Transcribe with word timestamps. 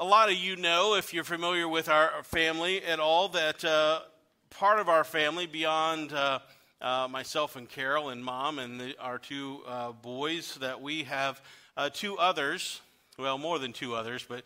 a 0.00 0.04
lot 0.04 0.30
of 0.30 0.34
you 0.34 0.56
know, 0.56 0.94
if 0.94 1.12
you're 1.12 1.24
familiar 1.24 1.68
with 1.68 1.90
our 1.90 2.22
family 2.22 2.82
at 2.82 2.98
all, 2.98 3.28
that 3.28 3.62
uh, 3.62 4.00
part 4.48 4.80
of 4.80 4.88
our 4.88 5.04
family, 5.04 5.44
beyond 5.44 6.14
uh, 6.14 6.38
uh, 6.80 7.06
myself 7.10 7.54
and 7.54 7.68
Carol 7.68 8.08
and 8.08 8.24
mom 8.24 8.58
and 8.58 8.80
the, 8.80 8.94
our 8.98 9.18
two 9.18 9.60
uh, 9.68 9.92
boys, 9.92 10.56
that 10.62 10.80
we 10.80 11.02
have 11.02 11.42
uh, 11.76 11.90
two 11.92 12.16
others, 12.16 12.80
well, 13.18 13.36
more 13.36 13.58
than 13.58 13.74
two 13.74 13.94
others, 13.94 14.24
but 14.26 14.42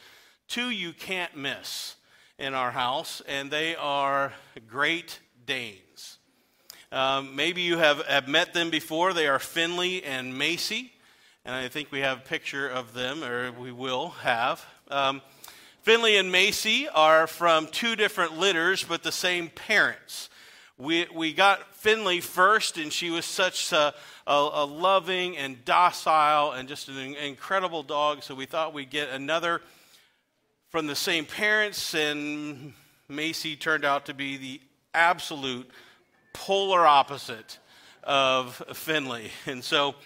two 0.49 0.71
you 0.71 0.93
can't 0.93 1.37
miss 1.37 1.95
in 2.37 2.53
our 2.53 2.73
house, 2.73 3.23
and 3.29 3.49
they 3.49 3.77
are 3.77 4.33
Great 4.67 5.21
Danes. 5.47 6.19
Um, 6.91 7.37
maybe 7.37 7.63
you 7.63 7.79
have, 7.79 8.05
have 8.07 8.27
met 8.27 8.55
them 8.55 8.71
before. 8.71 9.13
They 9.13 9.29
are 9.29 9.39
Finley 9.39 10.03
and 10.03 10.37
Macy, 10.37 10.91
and 11.45 11.55
I 11.55 11.69
think 11.69 11.93
we 11.93 12.01
have 12.01 12.19
a 12.19 12.23
picture 12.23 12.69
of 12.69 12.93
them, 12.93 13.23
or 13.23 13.53
we 13.53 13.71
will 13.71 14.09
have. 14.09 14.67
Um, 14.91 15.23
Finley 15.85 16.17
and 16.17 16.33
Macy 16.33 16.89
are 16.89 17.27
from 17.27 17.67
two 17.67 17.95
different 17.95 18.39
litters, 18.39 18.83
but 18.83 19.03
the 19.03 19.13
same 19.13 19.51
parents. 19.51 20.31
We, 20.79 21.07
we 21.15 21.35
got 21.35 21.75
Finley 21.75 22.23
first, 22.23 22.79
and 22.79 22.91
she 22.91 23.11
was 23.11 23.27
such 23.27 23.71
a, 23.71 23.93
a, 24.27 24.33
a 24.33 24.65
loving 24.65 25.37
and 25.37 25.63
docile 25.67 26.53
and 26.53 26.71
just 26.71 26.89
an 26.89 26.97
incredible 27.17 27.83
dog, 27.83 28.23
so 28.23 28.35
we 28.35 28.47
thought 28.47 28.73
we'd 28.73 28.89
get 28.89 29.11
another 29.11 29.61
from 30.71 30.87
the 30.87 30.97
same 30.97 31.27
parents, 31.27 31.95
and 31.95 32.73
Macy 33.11 33.55
turned 33.55 33.85
out 33.85 34.07
to 34.07 34.15
be 34.15 34.39
the 34.39 34.63
absolute 34.95 35.71
polar 36.33 36.87
opposite 36.87 37.59
of 38.03 38.55
Finley. 38.73 39.31
And 39.47 39.63
so 39.63 39.97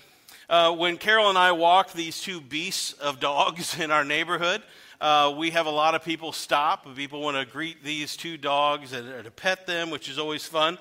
uh, 0.49 0.75
when 0.75 0.97
Carol 0.97 1.29
and 1.29 1.39
I 1.39 1.53
walk 1.53 1.93
these 1.93 2.21
two 2.21 2.41
beasts 2.41 2.95
of 2.95 3.21
dogs 3.21 3.79
in 3.79 3.93
our 3.93 4.05
neighborhood, 4.05 4.65
uh, 5.01 5.33
we 5.37 5.51
have 5.51 5.67
a 5.67 5.71
lot 5.71 5.95
of 5.95 6.05
people 6.05 6.33
stop. 6.33 6.93
People 6.97 7.21
want 7.21 7.37
to 7.37 7.47
greet 7.47 7.85
these 7.85 8.17
two 8.17 8.37
dogs 8.37 8.93
and 8.93 9.25
to 9.25 9.31
pet 9.31 9.65
them, 9.65 9.91
which 9.91 10.09
is 10.09 10.19
always 10.19 10.45
fun. 10.45 10.77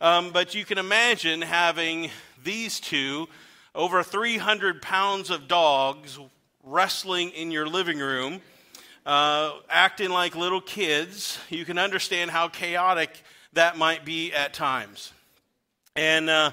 Um, 0.00 0.30
but 0.32 0.54
you 0.54 0.64
can 0.64 0.78
imagine 0.78 1.42
having 1.42 2.10
these 2.42 2.80
two, 2.80 3.28
over 3.74 4.02
300 4.02 4.80
pounds 4.80 5.28
of 5.28 5.46
dogs, 5.46 6.18
wrestling 6.62 7.30
in 7.30 7.50
your 7.50 7.66
living 7.66 7.98
room, 7.98 8.40
uh, 9.04 9.52
acting 9.68 10.08
like 10.08 10.34
little 10.34 10.62
kids. 10.62 11.38
You 11.50 11.66
can 11.66 11.76
understand 11.76 12.30
how 12.30 12.48
chaotic 12.48 13.10
that 13.52 13.76
might 13.76 14.06
be 14.06 14.32
at 14.32 14.54
times. 14.54 15.12
And 15.94 16.30
uh, 16.30 16.52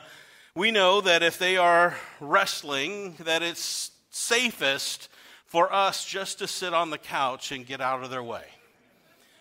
we 0.55 0.71
know 0.71 0.99
that 0.99 1.23
if 1.23 1.39
they 1.39 1.55
are 1.55 1.95
wrestling, 2.19 3.15
that 3.21 3.41
it's 3.41 3.91
safest 4.09 5.07
for 5.51 5.71
us 5.73 6.05
just 6.05 6.39
to 6.39 6.47
sit 6.47 6.73
on 6.73 6.91
the 6.91 6.97
couch 6.97 7.51
and 7.51 7.65
get 7.65 7.81
out 7.81 8.05
of 8.05 8.09
their 8.09 8.23
way. 8.23 8.45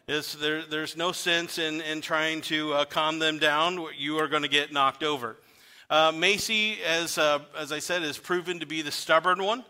There, 0.09 0.65
there's 0.65 0.97
no 0.97 1.13
sense 1.13 1.57
in, 1.57 1.81
in 1.83 2.01
trying 2.01 2.41
to 2.43 2.73
uh, 2.73 2.85
calm 2.85 3.21
them 3.21 3.39
down. 3.39 3.79
You 3.97 4.19
are 4.19 4.27
going 4.27 4.43
to 4.43 4.49
get 4.49 4.73
knocked 4.73 5.05
over. 5.05 5.37
Uh, 5.89 6.11
Macy, 6.13 6.79
as, 6.83 7.17
uh, 7.17 7.39
as 7.57 7.71
I 7.71 7.79
said, 7.79 8.03
has 8.03 8.19
proven 8.19 8.59
to 8.59 8.67
be 8.67 8.83
the 8.83 8.91
stubborn 8.91 9.41
one. 9.41 9.65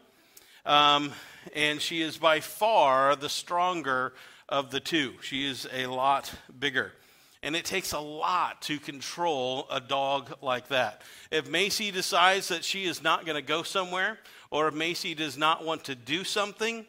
Um, 0.65 1.13
and 1.55 1.79
she 1.79 2.01
is 2.01 2.17
by 2.17 2.41
far 2.41 3.17
the 3.17 3.29
stronger 3.29 4.15
of 4.49 4.71
the 4.71 4.81
two. 4.81 5.13
She 5.21 5.47
is 5.47 5.69
a 5.71 5.89
lot 5.89 6.33
bigger. 6.59 6.93
And 7.43 7.55
it 7.55 7.67
takes 7.67 7.93
a 7.93 8.01
lot 8.01 8.63
to 8.63 8.79
control 8.79 9.67
a 9.71 9.79
dog 9.79 10.33
like 10.41 10.69
that. 10.69 11.03
If 11.31 11.51
Macy 11.51 11.91
decides 11.91 12.49
that 12.49 12.65
she 12.65 12.85
is 12.85 13.03
not 13.03 13.27
going 13.27 13.37
to 13.37 13.47
go 13.47 13.63
somewhere, 13.63 14.19
or 14.51 14.69
if 14.69 14.75
Macy 14.75 15.15
does 15.15 15.37
not 15.37 15.65
want 15.65 15.85
to 15.85 15.95
do 15.95 16.25
something, 16.25 16.85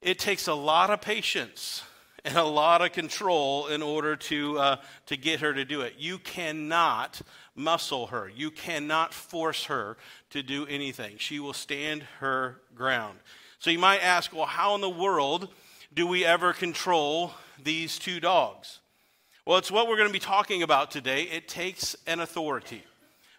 it 0.00 0.18
takes 0.18 0.48
a 0.48 0.54
lot 0.54 0.90
of 0.90 1.00
patience 1.00 1.82
and 2.24 2.36
a 2.36 2.44
lot 2.44 2.82
of 2.82 2.92
control 2.92 3.66
in 3.66 3.82
order 3.82 4.14
to, 4.14 4.58
uh, 4.58 4.76
to 5.06 5.16
get 5.16 5.40
her 5.40 5.52
to 5.52 5.64
do 5.64 5.80
it. 5.80 5.94
You 5.98 6.18
cannot 6.18 7.20
muscle 7.54 8.06
her, 8.08 8.30
you 8.34 8.50
cannot 8.50 9.12
force 9.12 9.64
her 9.64 9.96
to 10.30 10.42
do 10.42 10.66
anything. 10.66 11.16
She 11.18 11.40
will 11.40 11.52
stand 11.52 12.02
her 12.20 12.60
ground. 12.74 13.18
So 13.58 13.70
you 13.70 13.78
might 13.78 14.02
ask, 14.02 14.32
well, 14.32 14.46
how 14.46 14.74
in 14.74 14.80
the 14.80 14.88
world 14.88 15.48
do 15.94 16.06
we 16.06 16.24
ever 16.24 16.52
control 16.52 17.32
these 17.62 17.98
two 17.98 18.20
dogs? 18.20 18.80
Well, 19.44 19.58
it's 19.58 19.70
what 19.70 19.88
we're 19.88 19.96
going 19.96 20.08
to 20.08 20.12
be 20.12 20.18
talking 20.18 20.62
about 20.62 20.90
today. 20.90 21.24
It 21.24 21.48
takes 21.48 21.96
an 22.06 22.20
authority. 22.20 22.84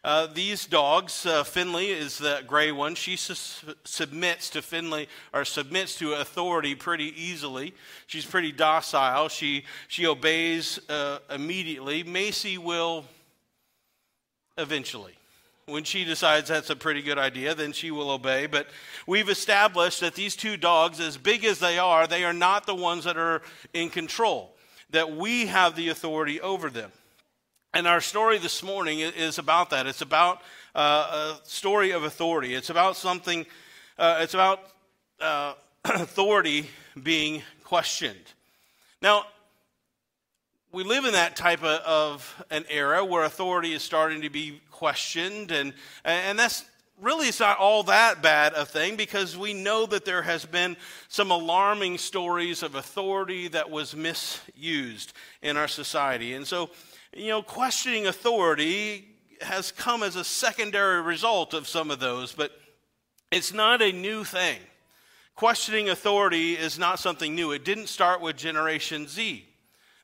Uh, 0.04 0.28
these 0.28 0.66
dogs, 0.66 1.26
uh, 1.26 1.46
Finley 1.46 1.90
is 1.90 2.18
the 2.18 2.44
gray 2.46 2.74
one. 2.74 2.94
She 2.94 3.16
su- 3.16 3.74
submits 3.86 4.50
to 4.50 4.62
Finley 4.62 5.08
or 5.34 5.46
submits 5.46 5.98
to 6.00 6.14
authority 6.16 6.76
pretty 6.76 7.14
easily. 7.16 7.74
She's 8.06 8.26
pretty 8.26 8.52
docile. 8.52 9.30
She 9.30 9.64
she 9.88 10.06
obeys 10.06 10.78
uh, 10.90 11.20
immediately. 11.30 12.04
Macy 12.04 12.58
will 12.58 13.06
eventually. 14.58 15.14
When 15.68 15.86
she 15.86 16.04
decides 16.04 16.50
that's 16.50 16.70
a 16.70 16.76
pretty 16.76 17.02
good 17.02 17.18
idea, 17.18 17.56
then 17.56 17.72
she 17.72 17.90
will 17.90 18.12
obey. 18.12 18.48
But 18.48 18.68
we've 19.08 19.30
established 19.30 20.02
that 20.02 20.16
these 20.16 20.36
two 20.36 20.58
dogs, 20.58 21.00
as 21.00 21.16
big 21.16 21.46
as 21.46 21.60
they 21.60 21.80
are, 21.80 22.08
they 22.08 22.26
are 22.26 22.34
not 22.34 22.66
the 22.66 22.76
ones 22.76 23.06
that 23.06 23.16
are 23.16 23.42
in 23.74 23.90
control. 23.90 24.54
That 24.90 25.16
we 25.16 25.46
have 25.46 25.78
the 25.78 25.88
authority 25.88 26.42
over 26.42 26.70
them. 26.70 26.92
And 27.76 27.88
our 27.88 28.02
story 28.02 28.38
this 28.38 28.62
morning 28.62 29.00
is 29.00 29.40
about 29.40 29.72
that. 29.72 29.88
It's 29.88 30.04
about 30.04 30.44
uh, 30.76 31.38
a 31.42 31.50
story 31.50 31.90
of 31.90 32.04
authority. 32.04 32.54
It's 32.54 32.70
about 32.70 32.96
something, 32.96 33.48
uh, 33.98 34.20
it's 34.22 34.36
about 34.36 34.60
uh, 35.20 35.56
authority 35.86 36.70
being 37.02 37.42
questioned. 37.64 38.32
Now, 39.02 39.26
we 40.72 40.84
live 40.84 41.06
in 41.06 41.14
that 41.14 41.36
type 41.36 41.64
of, 41.64 41.82
of, 41.82 42.46
an 42.52 42.64
era 42.70 43.04
where 43.04 43.24
authority 43.24 43.74
is 43.74 43.82
starting 43.82 44.22
to 44.22 44.30
be 44.30 44.62
questioned, 44.70 45.52
and, 45.52 45.74
and 46.06 46.38
that's 46.38 46.66
really 47.02 47.28
it's 47.30 47.40
not 47.40 47.58
all 47.58 47.82
that 47.84 48.22
bad 48.22 48.54
a 48.54 48.68
thing 48.68 48.96
because 48.96 49.36
we 49.36 49.52
know 49.52 49.88
that 49.88 50.06
there 50.06 50.22
has 50.22 50.46
been 50.46 50.78
some 51.08 51.32
alarming 51.32 51.98
stories 51.98 52.62
of 52.62 52.76
authority 52.76 53.48
that 53.48 53.72
was 53.72 53.96
misused 53.96 55.14
in 55.42 55.58
our 55.58 55.68
society. 55.68 56.36
And 56.36 56.46
so 56.46 56.70
you 57.16 57.30
know, 57.30 57.42
questioning 57.42 58.08
authority 58.08 59.06
has 59.42 59.72
come 59.72 60.04
as 60.04 60.16
a 60.16 60.24
secondary 60.24 61.02
result 61.02 61.54
of 61.54 61.68
some 61.68 61.92
of 61.92 62.00
those, 62.00 62.34
but 62.34 62.52
it's 63.32 63.54
not 63.54 63.82
a 63.82 63.92
new 63.92 64.24
thing. 64.24 64.60
Questioning 65.36 65.90
authority 65.90 66.54
is 66.54 66.78
not 66.78 67.00
something 67.00 67.34
new. 67.36 67.52
It 67.52 67.66
didn't 67.66 67.88
start 67.88 68.22
with 68.22 68.38
Generation 68.38 69.08
Z. 69.08 69.46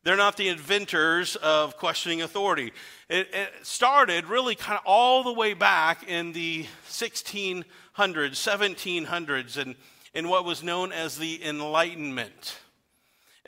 They're 0.03 0.15
not 0.15 0.37
the 0.37 0.47
inventors 0.47 1.35
of 1.35 1.77
questioning 1.77 2.21
authority. 2.21 2.71
It, 3.09 3.27
it, 3.33 3.49
started 3.63 4.25
really 4.25 4.55
kind 4.55 4.79
of 4.79 4.85
all 4.85 5.23
the 5.23 5.33
way 5.33 5.53
back 5.53 6.07
in 6.07 6.31
the 6.31 6.65
1600s, 6.87 7.65
1700s, 7.95 9.57
and 9.57 9.75
in 10.13 10.29
what 10.29 10.45
was 10.45 10.63
known 10.63 10.91
as 10.91 11.17
the 11.17 11.45
Enlightenment. 11.45 12.57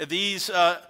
These 0.07 0.49
uh, 0.49 0.81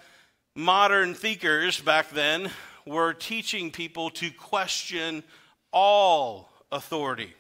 modern 0.55 1.13
thinkers 1.13 1.79
back 1.79 2.09
then 2.09 2.49
were 2.85 3.13
teaching 3.13 3.71
people 3.71 4.09
to 4.09 4.31
question 4.31 5.23
all 5.71 6.49
authority. 6.71 7.33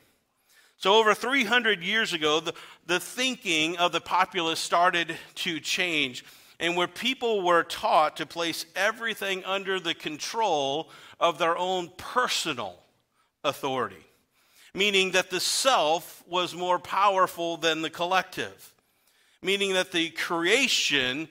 So, 0.77 0.95
over 0.95 1.13
300 1.13 1.83
years 1.83 2.13
ago, 2.13 2.39
the, 2.39 2.53
the 2.87 2.99
thinking 2.99 3.77
of 3.77 3.91
the 3.91 4.01
populace 4.01 4.59
started 4.59 5.15
to 5.35 5.59
change, 5.59 6.25
and 6.59 6.75
where 6.75 6.87
people 6.87 7.43
were 7.43 7.63
taught 7.63 8.17
to 8.17 8.25
place 8.25 8.65
everything 8.75 9.43
under 9.45 9.79
the 9.79 9.93
control 9.93 10.89
of 11.19 11.37
their 11.37 11.55
own 11.55 11.91
personal 11.97 12.79
authority, 13.43 14.03
meaning 14.73 15.11
that 15.11 15.29
the 15.29 15.39
self 15.39 16.23
was 16.27 16.55
more 16.55 16.79
powerful 16.79 17.57
than 17.57 17.83
the 17.83 17.89
collective, 17.89 18.73
meaning 19.43 19.73
that 19.73 19.91
the 19.91 20.09
creation 20.09 21.27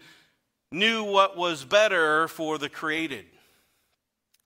knew 0.72 1.04
what 1.04 1.36
was 1.36 1.64
better 1.64 2.28
for 2.28 2.58
the 2.58 2.68
created. 2.68 3.24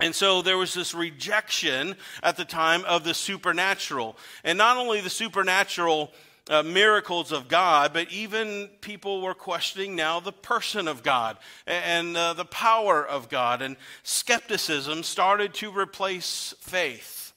And 0.01 0.15
so 0.15 0.43
there 0.43 0.59
was 0.59 0.75
this 0.75 0.95
rejection 0.95 1.97
at 2.23 2.37
the 2.37 2.45
time 2.45 2.85
of 2.85 3.05
the 3.05 3.15
supernatural. 3.15 4.17
And 4.43 4.59
not 4.59 4.77
only 4.77 5.01
the 5.01 5.11
supernatural 5.11 6.13
uh, 6.49 6.63
miracles 6.63 7.33
of 7.33 7.49
God, 7.49 7.93
but 7.93 8.11
even 8.13 8.69
people 8.81 9.23
were 9.23 9.35
questioning 9.35 9.97
now 9.97 10.21
the 10.21 10.33
person 10.33 10.89
of 10.89 11.03
God 11.03 11.39
and 11.67 12.17
uh, 12.17 12.35
the 12.35 12.45
power 12.45 13.07
of 13.07 13.29
God. 13.29 13.63
And 13.63 13.77
skepticism 14.03 15.03
started 15.05 15.55
to 15.55 15.71
replace 15.71 16.55
faith. 16.61 17.33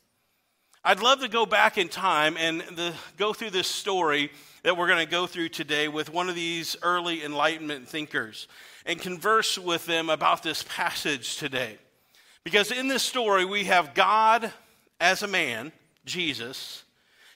I'd 0.84 1.02
love 1.02 1.20
to 1.22 1.28
go 1.28 1.46
back 1.46 1.78
in 1.78 1.90
time 1.90 2.38
and 2.38 2.62
the, 2.62 2.94
go 3.18 3.34
through 3.34 3.52
this 3.52 3.68
story 3.68 4.32
that 4.64 4.78
we're 4.78 4.88
going 4.88 5.06
to 5.06 5.12
go 5.12 5.28
through 5.28 5.50
today 5.50 5.88
with 5.88 6.12
one 6.12 6.30
of 6.30 6.36
these 6.36 6.76
early 6.82 7.24
Enlightenment 7.24 7.88
thinkers 7.88 8.48
and 8.88 9.00
converse 9.00 9.60
with 9.60 9.86
them 9.86 10.10
about 10.10 10.42
this 10.42 10.64
passage 10.68 11.38
today. 11.38 11.78
Because 12.44 12.72
in 12.72 12.88
this 12.88 13.04
story, 13.04 13.44
we 13.44 13.66
have 13.66 13.94
God 13.94 14.52
as 15.02 15.22
a 15.22 15.28
man, 15.28 15.74
Jesus, 16.06 16.84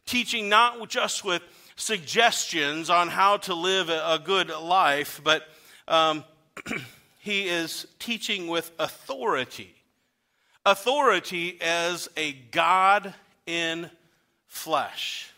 teaching 0.06 0.48
not 0.48 0.90
just 0.90 1.26
with 1.26 1.44
suggestions 1.76 2.90
on 2.90 3.10
how 3.10 3.38
to 3.38 3.54
live 3.54 3.90
a, 3.90 4.22
good 4.24 4.50
life, 4.50 5.20
but 5.24 5.44
um, 5.88 6.24
he 7.20 7.50
is 7.50 7.86
teaching 8.00 8.48
with 8.48 8.72
authority. 8.80 9.76
Authority 10.66 11.58
as 11.60 12.08
a 12.16 12.32
God 12.32 13.14
in 13.46 13.90
flesh. 14.48 15.32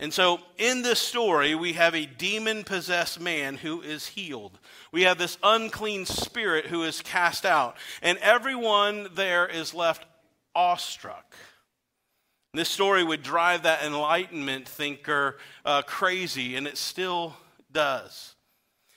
And 0.00 0.14
so, 0.14 0.40
in 0.56 0.80
this 0.80 0.98
story, 0.98 1.54
we 1.54 1.74
have 1.74 1.94
a 1.94 2.06
demon 2.06 2.64
possessed 2.64 3.20
man 3.20 3.56
who 3.56 3.82
is 3.82 4.06
healed. 4.06 4.58
We 4.92 5.02
have 5.02 5.18
this 5.18 5.36
unclean 5.42 6.06
spirit 6.06 6.66
who 6.66 6.84
is 6.84 7.02
cast 7.02 7.44
out. 7.44 7.76
And 8.00 8.16
everyone 8.18 9.08
there 9.14 9.46
is 9.46 9.74
left 9.74 10.06
awestruck. 10.54 11.34
This 12.54 12.70
story 12.70 13.04
would 13.04 13.22
drive 13.22 13.64
that 13.64 13.82
Enlightenment 13.82 14.66
thinker 14.66 15.36
uh, 15.66 15.82
crazy, 15.82 16.56
and 16.56 16.66
it 16.66 16.78
still 16.78 17.36
does. 17.70 18.34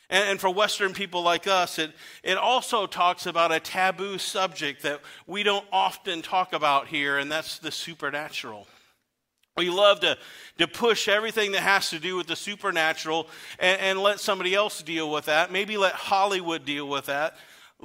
And, 0.09 0.29
and, 0.29 0.39
for 0.39 0.49
Western 0.49 0.93
people 0.93 1.21
like 1.21 1.47
us, 1.47 1.79
it, 1.79 1.91
it 2.23 2.37
also 2.37 2.87
talks 2.87 3.25
about 3.25 3.51
a 3.51 3.59
taboo 3.59 4.17
subject 4.19 4.83
that 4.83 5.01
we 5.27 5.43
don't 5.43 5.65
often 5.69 6.21
talk 6.21 6.53
about 6.53 6.87
here, 6.87 7.17
and 7.17 7.29
that's 7.29 7.59
the 7.59 7.71
supernatural. 7.71 8.67
We 9.57 9.69
love 9.69 9.99
to, 9.99 10.17
to 10.57 10.67
push 10.67 11.07
everything 11.07 11.51
that 11.51 11.61
has 11.61 11.91
to 11.91 11.99
do 11.99 12.15
with 12.15 12.27
the 12.27 12.35
supernatural 12.35 13.27
and, 13.59 13.79
and 13.79 13.99
let 13.99 14.19
somebody 14.19 14.55
else 14.55 14.81
deal 14.81 15.11
with 15.11 15.25
that. 15.25 15.51
Maybe 15.51 15.77
let 15.77 15.93
Hollywood 15.93 16.65
deal 16.65 16.87
with 16.87 17.05
that 17.05 17.35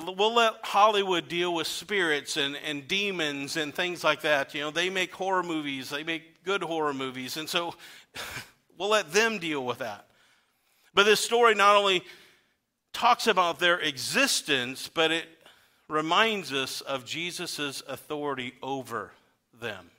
we'll 0.06 0.34
let 0.34 0.54
Hollywood 0.62 1.28
deal 1.28 1.54
with 1.54 1.66
spirits 1.66 2.36
and, 2.36 2.56
and 2.64 2.86
demons 2.86 3.56
and 3.56 3.74
things 3.74 4.04
like 4.04 4.22
that. 4.22 4.54
You 4.54 4.62
know, 4.62 4.70
they 4.70 4.90
make 4.90 5.12
horror 5.12 5.42
movies, 5.42 5.90
they 5.90 6.04
make 6.04 6.44
good 6.44 6.62
horror 6.62 6.94
movies. 6.94 7.36
And 7.36 7.48
so 7.48 7.74
we'll 8.78 8.90
let 8.90 9.12
them 9.12 9.38
deal 9.38 9.64
with 9.64 9.78
that. 9.78 10.06
But 10.94 11.04
this 11.04 11.20
story 11.20 11.54
not 11.54 11.76
only 11.76 12.02
talks 12.92 13.26
about 13.26 13.58
their 13.58 13.78
existence, 13.78 14.88
but 14.92 15.10
it 15.10 15.26
reminds 15.88 16.52
us 16.52 16.80
of 16.80 17.04
Jesus' 17.04 17.82
authority 17.86 18.54
over 18.62 19.12
them. 19.60 19.90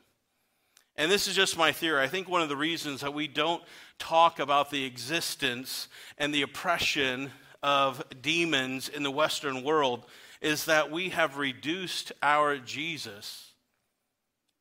And 1.00 1.10
this 1.10 1.30
is 1.30 1.36
just 1.36 1.58
my 1.58 1.72
theory. 1.72 2.04
I 2.04 2.08
think 2.08 2.28
one 2.28 2.42
of 2.42 2.50
the 2.50 2.58
reasons 2.58 3.00
that 3.02 3.14
we 3.14 3.26
don't 3.26 3.64
talk 4.00 4.38
about 4.38 4.70
the 4.70 4.84
existence 4.84 5.88
and 6.18 6.34
the 6.34 6.42
oppression 6.42 7.32
of 7.64 8.04
demons 8.22 8.90
in 8.90 9.04
the 9.04 9.10
Western 9.10 9.64
world 9.64 10.06
is 10.42 10.66
that 10.66 10.92
we 10.92 11.10
have 11.10 11.38
reduced 11.38 12.12
our 12.22 12.58
Jesus. 12.58 13.54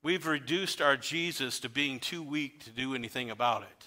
We've 0.04 0.28
reduced 0.28 0.80
our 0.80 0.96
Jesus 0.96 1.58
to 1.58 1.68
being 1.68 1.98
too 1.98 2.22
weak 2.22 2.64
to 2.64 2.70
do 2.70 2.94
anything 2.94 3.30
about 3.30 3.62
it. 3.62 3.86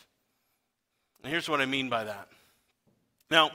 And 1.23 1.31
here's 1.31 1.47
what 1.47 1.61
I 1.61 1.65
mean 1.65 1.87
by 1.87 2.03
that. 2.03 2.27
Now, 3.29 3.51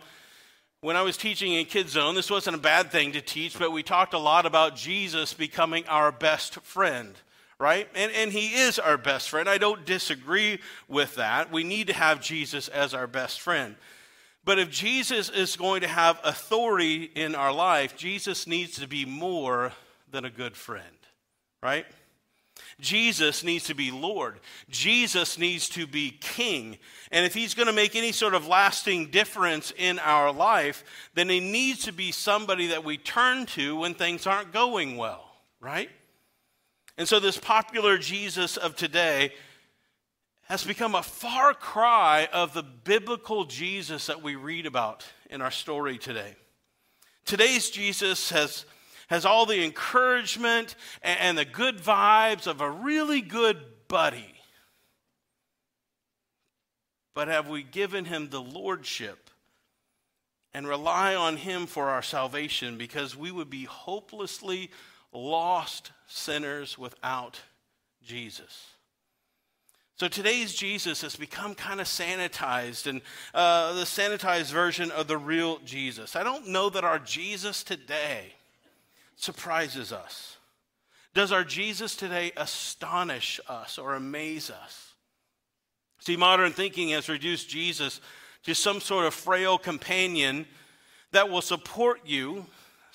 when 0.81 0.97
I 0.97 1.03
was 1.03 1.19
teaching 1.19 1.53
in 1.53 1.67
Kids 1.67 1.93
Zone, 1.93 2.15
this 2.15 2.31
wasn't 2.31 2.57
a 2.57 2.61
bad 2.61 2.91
thing 2.91 3.13
to 3.13 3.21
teach, 3.21 3.59
but 3.59 3.73
we 3.73 3.83
talked 3.83 4.15
a 4.15 4.19
lot 4.19 4.47
about 4.47 4.75
Jesus 4.75 5.35
becoming 5.35 5.87
our 5.87 6.11
best 6.11 6.55
friend, 6.61 7.15
right? 7.59 7.89
And, 7.95 8.13
and 8.13 8.33
he 8.33 8.55
is 8.55 8.79
our 8.79 8.99
best 8.99 9.31
friend. 9.31 9.49
I 9.49 9.59
don't 9.59 9.85
disagree 9.85 10.61
with 10.89 11.15
that. 11.17 11.51
We 11.51 11.65
need 11.65 11.87
to 11.89 11.95
have 11.95 12.21
Jesus 12.21 12.69
as 12.69 12.95
our 12.95 13.07
best 13.07 13.41
friend. 13.41 13.77
But 14.45 14.59
if 14.59 14.71
Jesus 14.71 15.29
is 15.29 15.57
going 15.57 15.81
to 15.81 15.89
have 15.89 16.21
authority 16.23 17.11
in 17.15 17.35
our 17.35 17.53
life, 17.53 17.97
Jesus 17.97 18.47
needs 18.47 18.79
to 18.79 18.87
be 18.87 19.05
more 19.05 19.73
than 20.11 20.25
a 20.25 20.31
good 20.31 20.57
friend, 20.57 20.85
right? 21.63 21.85
Jesus 22.81 23.43
needs 23.43 23.65
to 23.65 23.75
be 23.75 23.91
Lord. 23.91 24.39
Jesus 24.69 25.39
needs 25.39 25.69
to 25.71 25.87
be 25.87 26.11
King. 26.21 26.79
And 27.11 27.25
if 27.25 27.35
he's 27.35 27.55
going 27.55 27.67
to 27.67 27.73
make 27.73 27.97
any 27.97 28.13
sort 28.13 28.35
of 28.35 28.47
lasting 28.47 29.07
difference 29.11 29.73
in 29.77 29.99
our 29.99 30.33
life, 30.33 30.85
then 31.15 31.29
he 31.29 31.41
needs 31.41 31.85
to 31.85 31.93
be 31.93 32.13
somebody 32.13 32.69
that 32.69 32.85
we 32.85 32.99
turn 32.99 33.47
to 33.47 33.77
when 33.77 33.95
things 33.95 34.27
aren't 34.27 34.53
going 34.53 34.97
well, 34.97 35.25
right? 35.61 35.91
And 36.99 37.07
so, 37.07 37.21
this 37.21 37.39
popular 37.39 37.99
Jesus 37.99 38.57
of 38.57 38.75
today 38.75 39.33
has 40.49 40.65
become 40.65 40.95
a 40.95 41.03
far 41.03 41.53
cry 41.53 42.29
of 42.33 42.55
the 42.55 42.63
biblical 42.63 43.45
Jesus 43.45 44.07
that 44.07 44.23
we 44.23 44.37
read 44.37 44.65
about 44.65 45.05
in 45.29 45.43
our 45.43 45.51
story 45.51 45.99
today. 45.99 46.37
Today's 47.25 47.69
Jesus 47.69 48.31
has, 48.31 48.65
has 49.09 49.27
all 49.27 49.45
the 49.45 49.65
encouragement 49.65 50.77
and, 51.03 51.19
and 51.21 51.39
the 51.39 51.45
good 51.45 51.79
vibes 51.79 52.47
of 52.47 52.61
a 52.61 52.71
really 52.71 53.21
good 53.21 53.59
buddy. 53.89 54.35
But 57.13 57.29
have 57.29 57.49
we 57.49 57.63
given 57.63 58.05
him 58.05 58.31
the 58.31 58.43
lordship 58.43 59.31
and 60.55 60.69
rely 60.69 61.15
on 61.15 61.37
him 61.37 61.67
for 61.67 61.89
our 61.89 62.03
salvation 62.03 62.79
because 62.79 63.17
we 63.17 63.31
would 63.31 63.51
be 63.51 63.65
hopelessly 63.65 64.71
lost 65.13 65.93
sinners 66.07 66.77
without 66.79 67.41
Jesus? 68.03 68.67
So 69.97 70.09
today's 70.09 70.55
Jesus 70.55 71.01
has 71.01 71.17
become 71.17 71.55
kind 71.55 71.81
of 71.81 71.87
sanitized 71.87 72.87
and 72.87 73.01
uh, 73.33 73.73
the 73.73 73.85
sanitized 73.85 74.53
version 74.53 74.91
of 74.91 75.09
the 75.09 75.17
real 75.17 75.59
Jesus. 75.65 76.15
I 76.15 76.23
don't 76.23 76.49
know 76.49 76.69
that 76.69 76.85
our 76.85 76.99
Jesus 76.99 77.65
today 77.65 78.35
surprises 79.17 79.93
us. 79.93 80.37
Does 81.15 81.33
our 81.33 81.45
Jesus 81.45 81.97
today 81.97 82.31
astonish 82.37 83.41
us 83.49 83.79
or 83.79 83.95
amaze 83.95 84.51
us? 84.51 84.93
See, 85.99 86.15
modern 86.15 86.53
thinking 86.53 86.91
has 86.91 87.09
reduced 87.09 87.49
Jesus 87.49 88.03
to 88.45 88.55
some 88.55 88.83
sort 88.83 89.07
of 89.07 89.15
frail 89.15 89.57
companion 89.57 90.45
that 91.13 91.31
will 91.31 91.41
support 91.41 92.01
you 92.05 92.45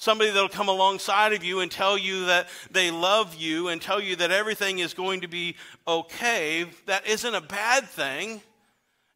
somebody 0.02 0.32
that'll 0.32 0.50
come 0.50 0.68
alongside 0.68 1.32
of 1.32 1.44
you 1.44 1.60
and 1.60 1.72
tell 1.72 1.96
you 1.96 2.26
that 2.26 2.50
they 2.72 2.90
love 2.90 3.36
you 3.36 3.68
and 3.68 3.80
tell 3.80 4.02
you 4.02 4.16
that 4.16 4.32
everything 4.32 4.80
is 4.80 4.96
going 4.96 5.22
to 5.22 5.28
be 5.28 5.56
okay, 5.88 6.66
that 6.88 7.06
isn't 7.06 7.36
a 7.36 7.42
bad 7.42 7.84
thing. 7.86 8.42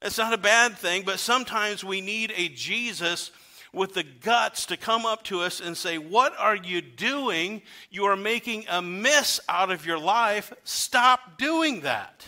It's 0.03 0.19
not 0.19 0.31
a 0.31 0.37
bad 0.37 0.77
thing, 0.77 1.01
but 1.03 1.17
sometimes 1.17 1.83
we 1.83 2.01
need 2.01 2.31
a 2.37 2.49
Jesus 2.49 3.31
with 3.73 3.95
the 3.95 4.03
guts 4.03 4.67
to 4.67 4.77
come 4.77 5.07
up 5.07 5.23
to 5.23 5.41
us 5.41 5.59
and 5.59 5.75
say, 5.75 5.97
What 5.97 6.37
are 6.37 6.55
you 6.55 6.81
doing? 6.81 7.63
You 7.89 8.05
are 8.05 8.15
making 8.15 8.65
a 8.69 8.79
mess 8.79 9.39
out 9.49 9.71
of 9.71 9.87
your 9.87 9.97
life. 9.97 10.53
Stop 10.65 11.39
doing 11.39 11.81
that. 11.81 12.27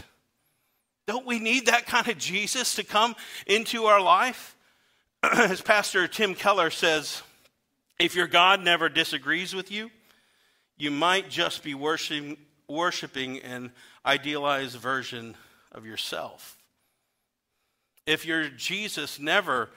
Don't 1.06 1.28
we 1.28 1.38
need 1.38 1.68
that 1.68 1.86
kind 1.86 2.08
of 2.08 2.18
Jesus 2.18 2.74
to 2.76 2.84
come 2.84 3.16
into 3.46 3.86
our 3.86 4.02
life? 4.02 4.58
As 5.24 5.62
Pastor 5.62 6.08
Tim 6.08 6.34
Keller 6.34 6.72
says, 6.72 7.22
if 8.00 8.16
your 8.16 8.28
God 8.28 8.64
never 8.64 8.90
disagrees 8.90 9.54
with 9.54 9.72
you, 9.72 9.90
you 10.78 10.92
might 10.92 11.30
just 11.30 11.64
be 11.64 11.74
worshiping, 11.74 12.38
worshiping 12.68 13.40
an 13.40 13.72
idealized 14.06 14.78
version 14.78 15.36
of 15.72 15.86
yourself. 15.86 16.58
If 18.06 18.26
your 18.26 18.50
Jesus 18.50 19.20
never 19.20 19.70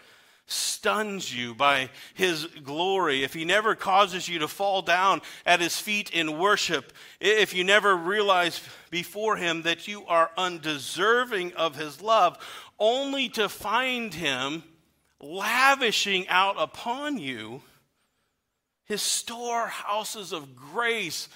stuns 0.46 1.34
you 1.34 1.54
by 1.54 1.88
his 2.14 2.44
glory, 2.44 3.22
if 3.22 3.32
he 3.32 3.44
never 3.44 3.74
causes 3.74 4.28
you 4.28 4.40
to 4.40 4.48
fall 4.48 4.82
down 4.82 5.22
at 5.46 5.60
his 5.60 5.78
feet 5.78 6.10
in 6.10 6.38
worship, 6.38 6.92
if 7.20 7.54
you 7.54 7.64
never 7.64 7.96
realize 7.96 8.60
before 8.90 9.36
him 9.36 9.62
that 9.62 9.88
you 9.88 10.04
are 10.06 10.30
undeserving 10.36 11.52
of 11.54 11.76
his 11.76 12.02
love, 12.02 12.36
only 12.78 13.28
to 13.28 13.48
find 13.48 14.12
him 14.12 14.62
lavishing 15.20 16.28
out 16.28 16.56
upon 16.58 17.16
you 17.18 17.62
his 18.90 19.00
storehouses 19.00 20.32
of 20.32 20.56
grace 20.56 21.28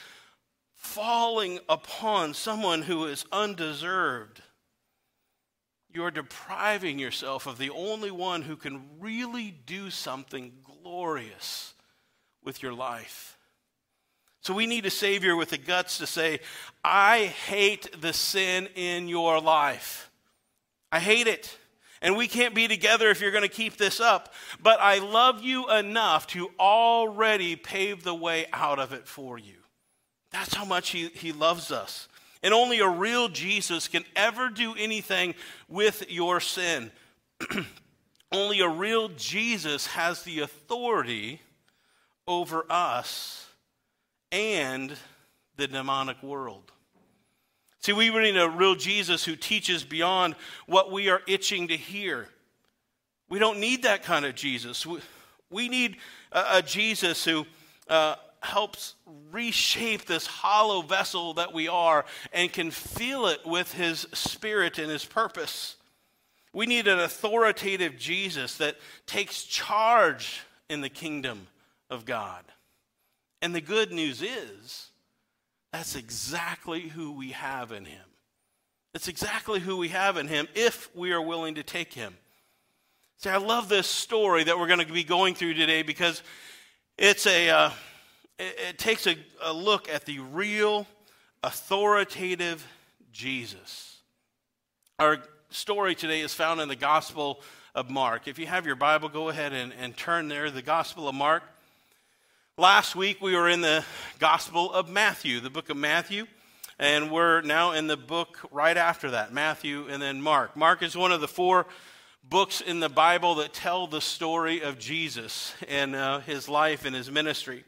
falling 0.75 1.61
upon 1.69 2.35
someone 2.35 2.83
who 2.83 3.05
is 3.05 3.25
undeserved. 3.31 4.43
You're 5.89 6.11
depriving 6.11 6.99
yourself 6.99 7.47
of 7.47 7.59
the 7.59 7.71
only 7.71 8.11
one 8.11 8.43
who 8.43 8.57
can 8.57 8.83
really 8.99 9.53
do 9.53 9.91
something 9.91 10.51
glorious 10.83 11.75
with 12.43 12.61
your 12.61 12.75
life. 12.75 13.39
So 14.41 14.53
we 14.53 14.67
need 14.67 14.85
a 14.85 14.91
Savior 14.91 15.37
with 15.37 15.51
the 15.51 15.59
guts 15.59 15.99
to 15.99 16.09
say, 16.09 16.41
I 16.83 17.27
hate 17.27 18.01
the 18.01 18.13
sin 18.13 18.69
in 18.75 19.07
your 19.07 19.41
life. 19.41 20.11
I 20.91 20.99
hate 20.99 21.29
it 21.29 21.57
and 22.05 22.19
we 22.19 22.29
can't 22.29 22.55
be 22.55 22.69
together 22.69 23.09
if 23.09 23.23
you're 23.23 23.31
going 23.31 23.43
to 23.43 23.49
keep 23.49 23.79
this 23.79 23.99
up. 23.99 24.35
But 24.63 24.79
I 24.79 24.99
love 24.99 25.43
you 25.43 25.71
enough 25.71 26.27
to 26.29 26.51
already 26.61 27.57
pave 27.57 28.05
the 28.05 28.15
way 28.15 28.45
out 28.53 28.79
of 28.79 28.93
it 28.93 29.09
for 29.09 29.39
you. 29.39 29.55
That's 30.31 30.53
how 30.53 30.67
much 30.67 30.91
He, 30.91 31.09
he 31.09 31.33
loves 31.33 31.73
us. 31.73 32.07
And 32.43 32.53
only 32.53 32.81
a 32.81 32.89
real 32.89 33.29
Jesus 33.29 33.89
can 33.89 34.05
ever 34.15 34.51
do 34.51 34.75
anything 34.79 35.35
with 35.67 36.11
your 36.11 36.41
sin. 36.41 36.93
only 38.33 38.61
a 38.61 38.69
real 38.69 39.09
Jesus 39.09 39.87
has 39.87 40.25
the 40.25 40.41
authority 40.41 41.41
over 42.29 42.67
us 42.69 43.49
and 44.31 44.93
the 45.57 45.67
demonic 45.67 46.23
world. 46.23 46.71
See, 47.85 47.93
we 47.93 48.09
need 48.09 48.39
a 48.39 48.49
real 48.49 48.75
Jesus 48.75 49.27
who 49.27 49.37
teaches 49.37 49.85
beyond 49.85 50.37
what 50.65 50.91
we 50.91 51.11
are 51.11 51.21
itching 51.29 51.69
to 51.69 51.77
hear. 51.77 52.29
We 53.29 53.39
don't 53.39 53.61
need 53.61 53.83
that 53.83 54.03
kind 54.03 54.25
of 54.25 54.35
Jesus. 54.35 54.87
We, 55.51 55.69
need 55.69 55.99
a, 56.33 56.45
a 56.53 56.63
Jesus 56.63 57.27
who 57.27 57.45
uh, 57.87 58.15
helps 58.41 58.95
reshape 59.31 60.07
this 60.07 60.27
hollow 60.27 60.81
vessel 60.81 61.35
that 61.35 61.53
we 61.53 61.69
are 61.69 62.07
and 62.33 62.51
can 62.51 62.71
fill 62.71 63.27
it 63.27 63.45
with 63.45 63.75
his 63.75 64.07
spirit 64.15 64.79
and 64.79 64.91
his 64.91 65.05
purpose. 65.05 65.77
We 66.55 66.65
need 66.65 66.89
an 66.89 67.01
authoritative 67.01 67.99
Jesus 67.99 68.57
that 68.57 68.77
takes 69.05 69.45
charge 69.45 70.41
in 70.71 70.81
the 70.81 70.89
kingdom 70.89 71.49
of 71.91 72.07
God. 72.07 72.45
And 73.43 73.55
the 73.55 73.61
good 73.61 73.93
news 73.93 74.23
is, 74.23 74.89
that's 75.75 75.97
exactly 75.97 76.83
who 76.83 77.11
we 77.11 77.31
have 77.31 77.73
in 77.73 77.85
him. 77.85 78.05
It's 78.95 79.09
exactly 79.09 79.59
who 79.59 79.77
we 79.77 79.89
have 79.89 80.17
in 80.17 80.29
him 80.29 80.47
if 80.55 80.89
we 80.95 81.11
are 81.11 81.21
willing 81.21 81.57
to 81.57 81.65
take 81.65 81.93
him. 81.93 82.15
See, 83.17 83.29
I 83.29 83.39
love 83.39 83.69
this 83.69 83.89
story 83.89 84.45
that 84.45 84.57
we're 84.57 84.69
going 84.69 84.87
to 84.87 84.93
be 84.93 85.03
going 85.03 85.35
through 85.35 85.55
today 85.55 85.83
because 85.83 86.23
it's 86.97 87.27
a, 87.27 87.51
uh, 87.51 87.71
it, 88.39 88.57
it, 88.69 88.79
takes 88.79 89.09
a, 89.09 89.17
a 89.43 89.53
look 89.53 89.89
at 89.89 90.05
the 90.05 90.21
real, 90.21 90.87
authoritative 91.43 92.65
Jesus. 93.11 93.97
Our 95.01 95.19
story 95.51 95.97
today 95.97 96.21
is 96.21 96.33
found 96.33 96.61
in 96.61 96.69
the 96.69 96.77
Gospel 96.77 97.41
of 97.75 97.91
Mark. 97.91 98.29
If 98.29 98.39
you 98.39 98.47
have 98.47 98.65
your 98.65 98.77
Bible, 98.77 99.09
go 99.09 99.29
ahead 99.29 99.53
and, 99.53 99.73
and 99.81 99.97
turn 99.97 100.29
there, 100.29 100.53
the 100.53 100.63
Gospel 100.63 101.09
of 101.09 101.17
Mark. 101.17 101.43
Last 102.57 102.95
week 102.95 103.21
we 103.21 103.35
were 103.35 103.49
in 103.49 103.63
the 103.63 103.85
Gospel 104.21 104.73
of 104.73 104.89
Matthew, 104.89 105.41
the 105.41 105.51
book 105.51 105.71
of 105.71 105.77
Matthew, 105.77 106.27
and 106.79 107.11
we're 107.11 107.41
now 107.41 107.73
in 107.73 107.89
the 107.89 107.97
book 107.97 108.39
right 108.53 108.77
after 108.77 109.11
that, 109.11 109.33
Matthew 109.33 109.89
and 109.91 110.01
then 110.01 110.23
Mark. 110.23 110.57
Mark 110.57 110.81
is 110.81 110.97
one 110.97 111.11
of 111.11 111.21
the 111.21 111.27
four 111.27 111.67
books 112.23 112.61
in 112.61 112.79
the 112.79 112.89
Bible 112.89 113.35
that 113.37 113.55
tell 113.55 113.89
the 113.89 114.01
story 114.01 114.63
of 114.63 114.79
Jesus 114.79 115.53
and 115.67 115.97
uh, 115.97 116.21
his 116.21 116.49
life 116.49 116.85
and 116.85 116.95
his 116.95 117.11
ministry. 117.11 117.65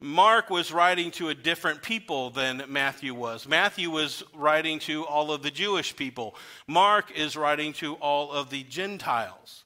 Mark 0.00 0.48
was 0.48 0.72
writing 0.72 1.10
to 1.10 1.28
a 1.28 1.34
different 1.34 1.82
people 1.82 2.30
than 2.30 2.62
Matthew 2.66 3.12
was. 3.12 3.46
Matthew 3.46 3.90
was 3.90 4.24
writing 4.32 4.78
to 4.78 5.04
all 5.04 5.30
of 5.32 5.42
the 5.42 5.50
Jewish 5.50 5.94
people. 5.94 6.34
Mark 6.66 7.10
is 7.14 7.36
writing 7.36 7.74
to 7.74 7.92
all 7.96 8.32
of 8.32 8.48
the 8.48 8.62
Gentiles. 8.62 9.64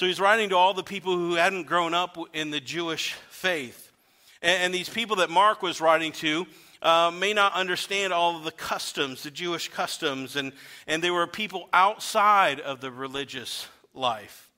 So 0.00 0.06
he's 0.06 0.18
writing 0.18 0.48
to 0.48 0.56
all 0.56 0.72
the 0.72 0.82
people 0.82 1.14
who 1.14 1.34
hadn't 1.34 1.64
grown 1.64 1.92
up 1.92 2.16
in 2.32 2.50
the 2.50 2.58
Jewish 2.58 3.12
faith. 3.28 3.92
And, 4.40 4.62
and 4.62 4.74
these 4.74 4.88
people 4.88 5.16
that 5.16 5.28
Mark 5.28 5.60
was 5.60 5.78
writing 5.78 6.12
to 6.12 6.46
uh, 6.80 7.12
may 7.14 7.34
not 7.34 7.52
understand 7.52 8.14
all 8.14 8.34
of 8.38 8.44
the 8.44 8.50
customs, 8.50 9.24
the 9.24 9.30
Jewish 9.30 9.68
customs, 9.68 10.36
and, 10.36 10.52
and 10.86 11.02
they 11.02 11.10
were 11.10 11.26
people 11.26 11.68
outside 11.74 12.60
of 12.60 12.80
the 12.80 12.90
religious 12.90 13.66
life. 13.92 14.48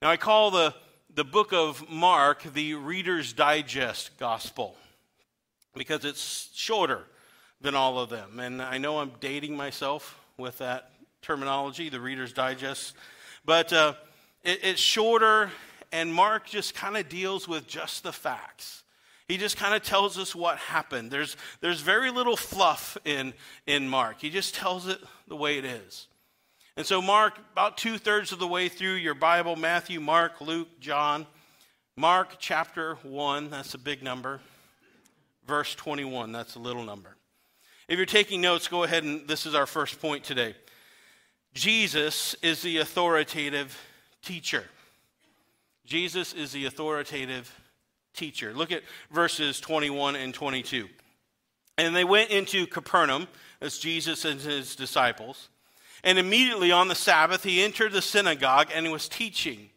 Now, 0.00 0.08
I 0.08 0.16
call 0.16 0.52
the, 0.52 0.72
the 1.12 1.24
book 1.24 1.52
of 1.52 1.90
Mark 1.90 2.44
the 2.54 2.74
Reader's 2.74 3.32
Digest 3.32 4.16
Gospel 4.18 4.76
because 5.74 6.04
it's 6.04 6.48
shorter 6.54 7.02
than 7.60 7.74
all 7.74 7.98
of 7.98 8.08
them. 8.08 8.38
And 8.38 8.62
I 8.62 8.78
know 8.78 9.00
I'm 9.00 9.10
dating 9.18 9.56
myself 9.56 10.16
with 10.36 10.58
that 10.58 10.92
terminology, 11.22 11.88
the 11.88 11.98
Reader's 11.98 12.32
Digest, 12.32 12.94
but 13.44 13.72
uh, 13.72 13.94
it, 14.44 14.60
it's 14.62 14.80
shorter, 14.80 15.50
and 15.92 16.12
Mark 16.12 16.46
just 16.46 16.74
kind 16.74 16.96
of 16.96 17.08
deals 17.08 17.48
with 17.48 17.66
just 17.66 18.02
the 18.02 18.12
facts. 18.12 18.84
He 19.28 19.36
just 19.36 19.56
kind 19.56 19.74
of 19.74 19.82
tells 19.82 20.18
us 20.18 20.34
what 20.34 20.58
happened. 20.58 21.10
There's, 21.10 21.36
there's 21.60 21.80
very 21.80 22.10
little 22.10 22.36
fluff 22.36 22.98
in, 23.04 23.32
in 23.66 23.88
Mark. 23.88 24.20
He 24.20 24.28
just 24.28 24.56
tells 24.56 24.88
it 24.88 24.98
the 25.28 25.36
way 25.36 25.56
it 25.56 25.64
is. 25.64 26.08
And 26.76 26.84
so, 26.84 27.00
Mark, 27.00 27.38
about 27.52 27.76
two 27.76 27.98
thirds 27.98 28.32
of 28.32 28.38
the 28.38 28.46
way 28.46 28.68
through 28.68 28.94
your 28.94 29.14
Bible 29.14 29.54
Matthew, 29.54 30.00
Mark, 30.00 30.40
Luke, 30.40 30.80
John. 30.80 31.26
Mark 31.96 32.36
chapter 32.38 32.96
1, 33.02 33.50
that's 33.50 33.74
a 33.74 33.78
big 33.78 34.02
number. 34.02 34.40
Verse 35.46 35.74
21, 35.74 36.32
that's 36.32 36.54
a 36.54 36.58
little 36.58 36.84
number. 36.84 37.16
If 37.88 37.98
you're 37.98 38.06
taking 38.06 38.40
notes, 38.40 38.68
go 38.68 38.84
ahead 38.84 39.04
and 39.04 39.28
this 39.28 39.46
is 39.46 39.54
our 39.54 39.66
first 39.66 40.00
point 40.00 40.24
today. 40.24 40.54
Jesus 41.52 42.34
is 42.42 42.62
the 42.62 42.78
authoritative 42.78 43.76
teacher. 44.22 44.64
Jesus 45.84 46.32
is 46.32 46.52
the 46.52 46.66
authoritative 46.66 47.52
teacher. 48.14 48.52
Look 48.54 48.72
at 48.72 48.82
verses 49.10 49.60
21 49.60 50.16
and 50.16 50.32
22. 50.32 50.88
And 51.78 51.96
they 51.96 52.04
went 52.04 52.30
into 52.30 52.66
Capernaum, 52.66 53.26
as 53.60 53.78
Jesus 53.78 54.24
and 54.24 54.40
his 54.40 54.76
disciples. 54.76 55.48
And 56.02 56.18
immediately 56.18 56.72
on 56.72 56.88
the 56.88 56.94
Sabbath, 56.94 57.42
he 57.42 57.62
entered 57.62 57.92
the 57.92 58.02
synagogue 58.02 58.68
and 58.74 58.90
was 58.90 59.08
teaching. 59.08 59.70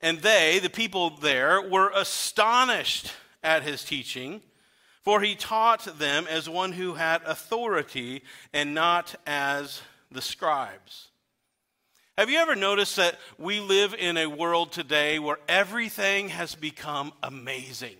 And 0.00 0.18
they, 0.20 0.58
the 0.58 0.70
people 0.70 1.10
there, 1.10 1.60
were 1.60 1.90
astonished 1.94 3.12
at 3.42 3.62
his 3.62 3.84
teaching, 3.84 4.42
for 5.02 5.20
he 5.20 5.34
taught 5.34 5.98
them 5.98 6.26
as 6.28 6.48
one 6.48 6.72
who 6.72 6.94
had 6.94 7.22
authority 7.24 8.22
and 8.52 8.74
not 8.74 9.14
as 9.26 9.80
the 10.10 10.22
scribes. 10.22 11.07
Have 12.18 12.30
you 12.30 12.38
ever 12.40 12.56
noticed 12.56 12.96
that 12.96 13.16
we 13.38 13.60
live 13.60 13.94
in 13.94 14.16
a 14.16 14.26
world 14.26 14.72
today 14.72 15.20
where 15.20 15.38
everything 15.48 16.30
has 16.30 16.56
become 16.56 17.12
amazing? 17.22 17.94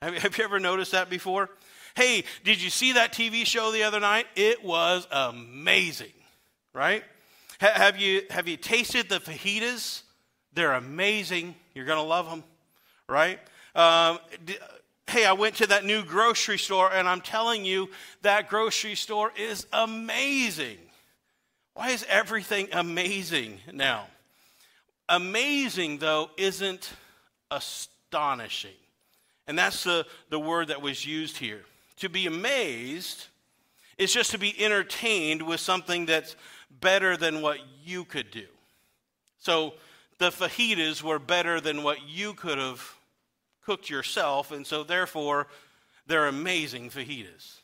Have 0.00 0.14
you, 0.14 0.44
ever 0.44 0.58
noticed 0.58 0.92
that 0.92 1.10
before? 1.10 1.50
Hey, 1.94 2.24
did 2.44 2.62
you 2.62 2.70
see 2.70 2.92
that 2.92 3.12
TV 3.12 3.44
show 3.44 3.72
the 3.72 3.82
other 3.82 4.00
night? 4.00 4.24
It 4.36 4.64
was 4.64 5.06
amazing, 5.10 6.14
right? 6.72 7.04
Ha- 7.60 7.72
have 7.74 7.98
you, 7.98 8.22
have 8.30 8.48
you 8.48 8.56
tasted 8.56 9.10
the 9.10 9.20
fajitas? 9.20 10.00
They're 10.54 10.72
amazing. 10.72 11.56
You're 11.74 11.84
going 11.84 12.02
to 12.02 12.08
love 12.08 12.30
them, 12.30 12.42
right? 13.06 13.38
Um, 13.74 14.18
d- 14.46 14.56
hey, 15.08 15.26
I 15.26 15.34
went 15.34 15.56
to 15.56 15.66
that 15.66 15.84
new 15.84 16.02
grocery 16.04 16.56
store 16.56 16.90
and 16.90 17.06
I'm 17.06 17.20
telling 17.20 17.66
you, 17.66 17.90
that 18.22 18.48
grocery 18.48 18.94
store 18.94 19.30
is 19.36 19.66
amazing. 19.74 20.78
Why 21.76 21.90
is 21.90 22.06
everything 22.08 22.68
amazing 22.72 23.58
now? 23.70 24.06
Amazing, 25.10 25.98
though, 25.98 26.30
isn't 26.38 26.90
astonishing. 27.50 28.70
And 29.46 29.58
that's 29.58 29.84
the, 29.84 30.06
the 30.30 30.40
word 30.40 30.68
that 30.68 30.80
was 30.80 31.04
used 31.04 31.36
here. 31.36 31.60
To 31.96 32.08
be 32.08 32.26
amazed 32.26 33.26
is 33.98 34.10
just 34.10 34.30
to 34.30 34.38
be 34.38 34.54
entertained 34.64 35.42
with 35.42 35.60
something 35.60 36.06
that's 36.06 36.34
better 36.80 37.14
than 37.14 37.42
what 37.42 37.58
you 37.84 38.06
could 38.06 38.30
do. 38.30 38.46
So 39.38 39.74
the 40.16 40.30
fajitas 40.30 41.02
were 41.02 41.18
better 41.18 41.60
than 41.60 41.82
what 41.82 42.08
you 42.08 42.32
could 42.32 42.56
have 42.56 42.94
cooked 43.66 43.90
yourself, 43.90 44.50
and 44.50 44.66
so 44.66 44.82
therefore 44.82 45.46
they're 46.06 46.26
amazing 46.26 46.88
fajitas 46.88 47.58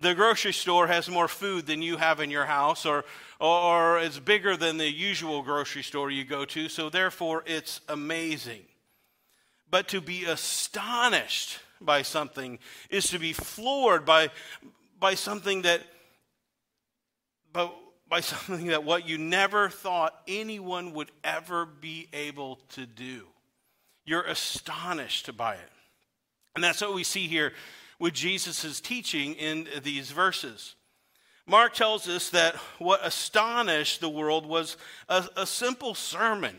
the 0.00 0.14
grocery 0.14 0.52
store 0.52 0.86
has 0.86 1.08
more 1.08 1.28
food 1.28 1.66
than 1.66 1.82
you 1.82 1.96
have 1.96 2.20
in 2.20 2.30
your 2.30 2.46
house, 2.46 2.84
or, 2.84 3.04
or 3.40 3.98
it's 3.98 4.18
bigger 4.18 4.56
than 4.56 4.76
the 4.76 4.90
usual 4.90 5.42
grocery 5.42 5.82
store 5.82 6.10
you 6.10 6.24
go 6.24 6.44
to, 6.44 6.68
so 6.68 6.90
therefore 6.90 7.44
it's 7.46 7.80
amazing. 7.88 8.62
But 9.70 9.88
to 9.88 10.00
be 10.00 10.24
astonished 10.24 11.58
by 11.80 12.02
something 12.02 12.58
is 12.90 13.08
to 13.10 13.18
be 13.18 13.32
floored 13.32 14.04
by, 14.04 14.30
by 14.98 15.14
something 15.14 15.62
that, 15.62 15.82
by, 17.52 17.70
by 18.08 18.20
something 18.20 18.66
that 18.66 18.84
what 18.84 19.08
you 19.08 19.18
never 19.18 19.68
thought 19.68 20.14
anyone 20.26 20.92
would 20.92 21.10
ever 21.24 21.64
be 21.66 22.08
able 22.12 22.56
to 22.70 22.86
do. 22.86 23.26
You're 24.04 24.22
astonished 24.22 25.36
by 25.36 25.54
it. 25.54 25.70
And 26.54 26.62
that's 26.62 26.80
what 26.80 26.94
we 26.94 27.04
see 27.04 27.28
here 27.28 27.52
with 27.98 28.14
Jesus' 28.14 28.80
teaching 28.80 29.34
in 29.34 29.68
these 29.82 30.10
verses. 30.10 30.74
Mark 31.46 31.74
tells 31.74 32.08
us 32.08 32.30
that 32.30 32.54
what 32.78 33.04
astonished 33.04 34.00
the 34.00 34.08
world 34.08 34.46
was 34.46 34.76
a, 35.08 35.24
a 35.36 35.46
simple 35.46 35.94
sermon 35.94 36.56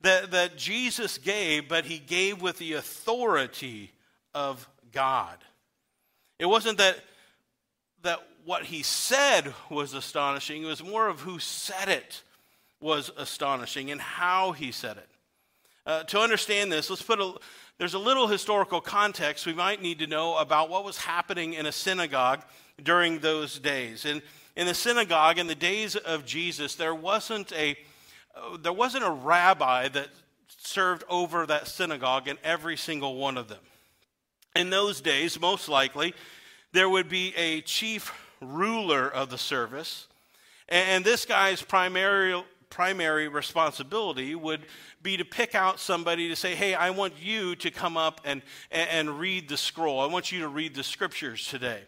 that, 0.00 0.30
that 0.30 0.56
Jesus 0.56 1.18
gave, 1.18 1.68
but 1.68 1.84
he 1.84 1.98
gave 1.98 2.40
with 2.40 2.58
the 2.58 2.74
authority 2.74 3.92
of 4.34 4.68
God. 4.92 5.38
It 6.38 6.46
wasn't 6.46 6.78
that, 6.78 6.98
that 8.02 8.20
what 8.44 8.64
he 8.64 8.82
said 8.82 9.52
was 9.70 9.94
astonishing, 9.94 10.62
it 10.62 10.66
was 10.66 10.82
more 10.82 11.08
of 11.08 11.20
who 11.20 11.38
said 11.38 11.88
it 11.88 12.22
was 12.80 13.10
astonishing 13.16 13.90
and 13.90 14.00
how 14.00 14.52
he 14.52 14.72
said 14.72 14.96
it. 14.96 15.08
Uh, 15.86 16.02
to 16.04 16.18
understand 16.18 16.72
this, 16.72 16.88
let's 16.88 17.02
put 17.02 17.20
a, 17.20 17.34
there's 17.78 17.94
a 17.94 17.98
little 17.98 18.28
historical 18.28 18.80
context 18.80 19.46
we 19.46 19.52
might 19.52 19.82
need 19.82 19.98
to 19.98 20.06
know 20.06 20.36
about 20.36 20.70
what 20.70 20.84
was 20.84 20.96
happening 20.96 21.54
in 21.54 21.66
a 21.66 21.72
synagogue 21.72 22.42
during 22.82 23.18
those 23.18 23.58
days. 23.58 24.04
And 24.04 24.22
in 24.56 24.66
the 24.66 24.74
synagogue, 24.74 25.38
in 25.38 25.48
the 25.48 25.54
days 25.54 25.96
of 25.96 26.24
Jesus, 26.24 26.76
there 26.76 26.94
wasn't 26.94 27.52
a, 27.52 27.76
uh, 28.36 28.56
there 28.58 28.72
wasn't 28.72 29.04
a 29.04 29.10
rabbi 29.10 29.88
that 29.88 30.08
served 30.46 31.02
over 31.08 31.46
that 31.46 31.66
synagogue 31.66 32.28
in 32.28 32.38
every 32.44 32.76
single 32.76 33.16
one 33.16 33.36
of 33.36 33.48
them. 33.48 33.58
In 34.54 34.70
those 34.70 35.00
days, 35.00 35.40
most 35.40 35.68
likely, 35.68 36.14
there 36.72 36.88
would 36.88 37.08
be 37.08 37.34
a 37.36 37.60
chief 37.62 38.12
ruler 38.40 39.08
of 39.08 39.30
the 39.30 39.38
service. 39.38 40.06
And 40.68 41.04
this 41.04 41.24
guy's 41.24 41.60
primary, 41.60 42.40
primary 42.74 43.28
responsibility 43.28 44.34
would 44.34 44.66
be 45.00 45.16
to 45.16 45.24
pick 45.24 45.54
out 45.54 45.78
somebody 45.78 46.28
to 46.28 46.34
say, 46.34 46.56
hey, 46.56 46.74
I 46.74 46.90
want 46.90 47.14
you 47.22 47.54
to 47.54 47.70
come 47.70 47.96
up 47.96 48.20
and, 48.24 48.42
and 48.72 49.20
read 49.20 49.48
the 49.48 49.56
scroll. 49.56 50.00
I 50.00 50.06
want 50.06 50.32
you 50.32 50.40
to 50.40 50.48
read 50.48 50.74
the 50.74 50.82
scriptures 50.82 51.46
today. 51.46 51.82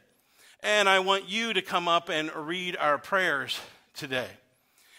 And 0.62 0.88
I 0.88 1.00
want 1.00 1.28
you 1.28 1.52
to 1.52 1.61
come 1.61 1.88
up 1.88 2.09
and 2.09 2.33
read 2.37 2.76
our 2.76 2.99
prayers 2.99 3.59
today. 3.95 4.28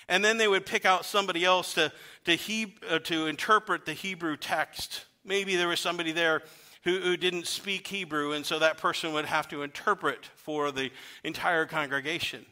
And 0.10 0.26
then 0.26 0.38
they 0.38 0.50
would 0.50 0.66
pick 0.66 0.84
out 0.84 1.06
somebody 1.06 1.46
else 1.46 1.74
to, 1.76 1.94
to, 2.26 2.36
he, 2.36 2.76
uh, 2.90 3.00
to 3.00 3.28
interpret 3.28 3.86
the 3.86 3.94
Hebrew 3.94 4.36
text. 4.36 5.06
Maybe 5.24 5.56
there 5.56 5.70
was 5.70 5.80
somebody 5.80 6.12
there 6.12 6.42
who, 6.84 7.00
who 7.00 7.16
didn't 7.16 7.48
speak 7.48 7.88
Hebrew, 7.88 8.34
and 8.34 8.46
so 8.46 8.60
that 8.60 8.78
person 8.78 9.14
would 9.14 9.26
have 9.26 9.48
to 9.50 9.64
interpret 9.64 10.26
for 10.36 10.70
the 10.74 10.92
entire 11.24 11.66
congregation. 11.66 12.46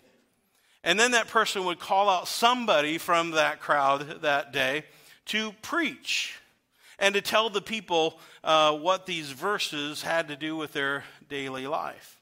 And 0.86 1.00
then 1.00 1.12
that 1.12 1.28
person 1.28 1.66
would 1.66 1.80
call 1.80 2.10
out 2.10 2.28
somebody 2.28 3.00
from 3.00 3.32
that 3.32 3.60
crowd 3.60 4.22
that 4.22 4.54
day 4.54 4.86
to 5.26 5.52
preach 5.64 6.38
and 7.00 7.16
to 7.16 7.22
tell 7.22 7.50
the 7.50 7.62
people 7.62 8.20
uh, 8.44 8.72
what 8.78 9.08
these 9.08 9.32
verses 9.32 10.04
had 10.04 10.28
to 10.28 10.36
do 10.36 10.56
with 10.56 10.74
their 10.74 11.04
daily 11.28 11.66
life. 11.66 12.22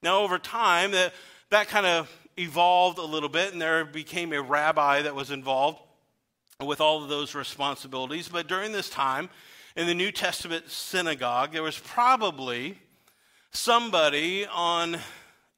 Now, 0.00 0.20
over 0.20 0.38
time, 0.38 0.92
that, 0.92 1.12
that 1.50 1.66
kind 1.66 1.86
of 1.86 2.08
evolved 2.38 2.98
a 2.98 3.04
little 3.04 3.28
bit, 3.28 3.52
and 3.52 3.60
there 3.60 3.84
became 3.84 4.32
a 4.32 4.40
rabbi 4.40 5.02
that 5.02 5.16
was 5.16 5.32
involved 5.32 5.80
with 6.64 6.80
all 6.80 7.02
of 7.02 7.08
those 7.08 7.34
responsibilities. 7.34 8.28
But 8.28 8.46
during 8.46 8.70
this 8.70 8.88
time, 8.88 9.28
in 9.74 9.88
the 9.88 9.94
New 9.94 10.12
Testament 10.12 10.70
synagogue, 10.70 11.52
there 11.52 11.64
was 11.64 11.78
probably 11.78 12.78
somebody 13.50 14.46
on 14.46 14.98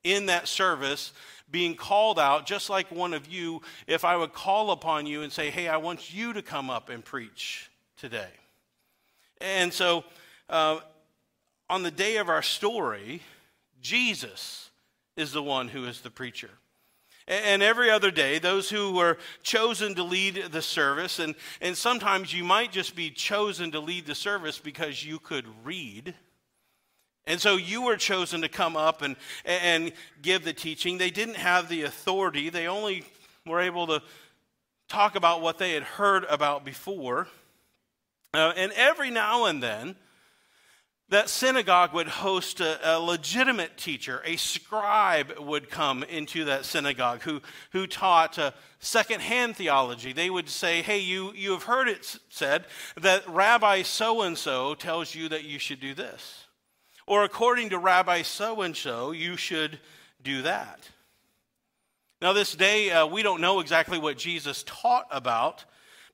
in 0.05 0.27
that 0.27 0.49
service 0.49 1.13
being 1.51 1.75
called 1.75 2.19
out, 2.19 2.47
just 2.47 2.69
like 2.69 2.91
one 2.91 3.15
of 3.15 3.29
you, 3.29 3.63
if 3.87 4.05
I 4.05 4.17
would 4.17 4.33
call 4.33 4.71
upon 4.71 5.07
you 5.07 5.23
and 5.23 5.33
say, 5.33 5.51
Hey, 5.51 5.69
I 5.69 5.77
want 5.77 6.15
you 6.15 6.33
to 6.33 6.43
come 6.43 6.71
up 6.71 6.89
and 6.89 7.05
preach 7.05 7.71
today. 7.97 8.31
And 9.41 9.73
so, 9.73 10.05
uh, 10.49 10.81
on 11.69 11.83
the 11.83 11.91
day 11.91 12.17
of 12.17 12.29
our 12.29 12.43
story, 12.43 13.23
Jesus 13.81 14.71
is 15.17 15.33
the 15.33 15.43
one 15.43 15.69
who 15.69 15.85
is 15.85 16.01
the 16.01 16.11
preacher. 16.11 16.51
And 17.29 17.61
every 17.61 17.91
other 17.91 18.13
day, 18.13 18.39
those 18.39 18.71
who 18.71 18.93
were 18.93 19.19
chosen 19.43 19.97
to 19.97 20.05
lead 20.05 20.53
the 20.53 20.63
service, 20.63 21.19
and, 21.19 21.35
and 21.61 21.77
sometimes 21.77 22.33
you 22.33 22.45
might 22.45 22.71
just 22.71 22.95
be 22.95 23.11
chosen 23.11 23.73
to 23.73 23.81
lead 23.81 24.07
the 24.07 24.15
service 24.15 24.59
because 24.61 25.05
you 25.05 25.19
could 25.19 25.47
read. 25.65 26.15
And 27.27 27.41
so 27.41 27.57
you 27.57 27.83
were 27.83 27.97
chosen 27.97 28.43
to 28.43 28.49
come 28.49 28.77
up 28.77 29.03
and, 29.03 29.17
and 29.45 29.93
give 30.23 30.45
the 30.45 30.53
teaching. 30.53 30.99
They 30.99 31.11
didn't 31.11 31.37
have 31.37 31.69
the 31.69 31.83
authority, 31.83 32.51
they 32.51 32.69
only 32.69 33.05
were 33.45 33.61
able 33.61 33.87
to 33.89 34.03
talk 34.89 35.17
about 35.17 35.43
what 35.43 35.59
they 35.59 35.73
had 35.73 35.83
heard 35.83 36.25
about 36.25 36.65
before. 36.65 37.29
Uh, 38.35 38.53
and 38.57 38.73
every 38.73 39.11
now 39.11 39.47
and 39.47 39.63
then, 39.63 39.97
that 41.09 41.29
synagogue 41.29 41.93
would 41.95 42.09
host 42.09 42.61
a, 42.61 42.97
a, 42.97 42.99
legitimate 42.99 43.77
teacher, 43.77 44.21
a 44.25 44.37
scribe 44.37 45.39
would 45.39 45.71
come 45.71 46.03
into 46.03 46.45
that 46.45 46.65
synagogue 46.65 47.23
who, 47.23 47.41
who 47.71 47.87
taught 47.87 48.39
uh, 48.39 48.51
secondhand 48.81 49.57
theology. 49.57 50.13
They 50.13 50.31
would 50.31 50.49
say, 50.49 50.83
Hey, 50.83 50.99
you, 50.99 51.33
you 51.35 51.53
have 51.53 51.63
heard 51.63 51.89
it 51.89 52.19
said 52.29 52.65
that 53.01 53.27
Rabbi 53.29 53.83
so 53.83 54.23
and 54.23 54.37
so 54.37 54.75
tells 54.75 55.15
you 55.15 55.29
that 55.29 55.45
you 55.45 55.61
should 55.61 55.81
do 55.81 55.95
this. 55.95 56.46
Or 57.07 57.25
according 57.25 57.71
to 57.71 57.79
Rabbi 57.79 58.23
so 58.23 58.63
and 58.63 58.77
so, 58.77 59.13
you 59.13 59.37
should 59.37 59.79
do 60.23 60.43
that. 60.43 60.81
Now, 62.21 62.33
this 62.33 62.55
day, 62.55 62.91
uh, 62.91 63.07
we 63.07 63.23
don't 63.23 63.41
know 63.41 63.61
exactly 63.61 63.99
what 63.99 64.17
Jesus 64.17 64.65
taught 64.67 65.07
about. 65.11 65.65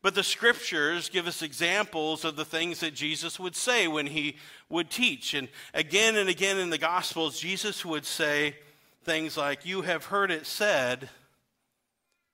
But 0.02 0.16
the 0.16 0.24
scriptures 0.24 1.08
give 1.08 1.28
us 1.28 1.42
examples 1.42 2.24
of 2.24 2.34
the 2.34 2.44
things 2.44 2.80
that 2.80 2.92
Jesus 2.92 3.38
would 3.38 3.54
say 3.54 3.86
when 3.86 4.08
he 4.08 4.36
would 4.68 4.90
teach. 4.90 5.32
And 5.32 5.48
again 5.72 6.16
and 6.16 6.28
again 6.28 6.58
in 6.58 6.70
the 6.70 6.78
Gospels, 6.78 7.38
Jesus 7.38 7.84
would 7.84 8.04
say 8.04 8.56
things 9.04 9.36
like, 9.36 9.64
You 9.64 9.82
have 9.82 10.06
heard 10.06 10.32
it 10.32 10.44
said, 10.44 11.08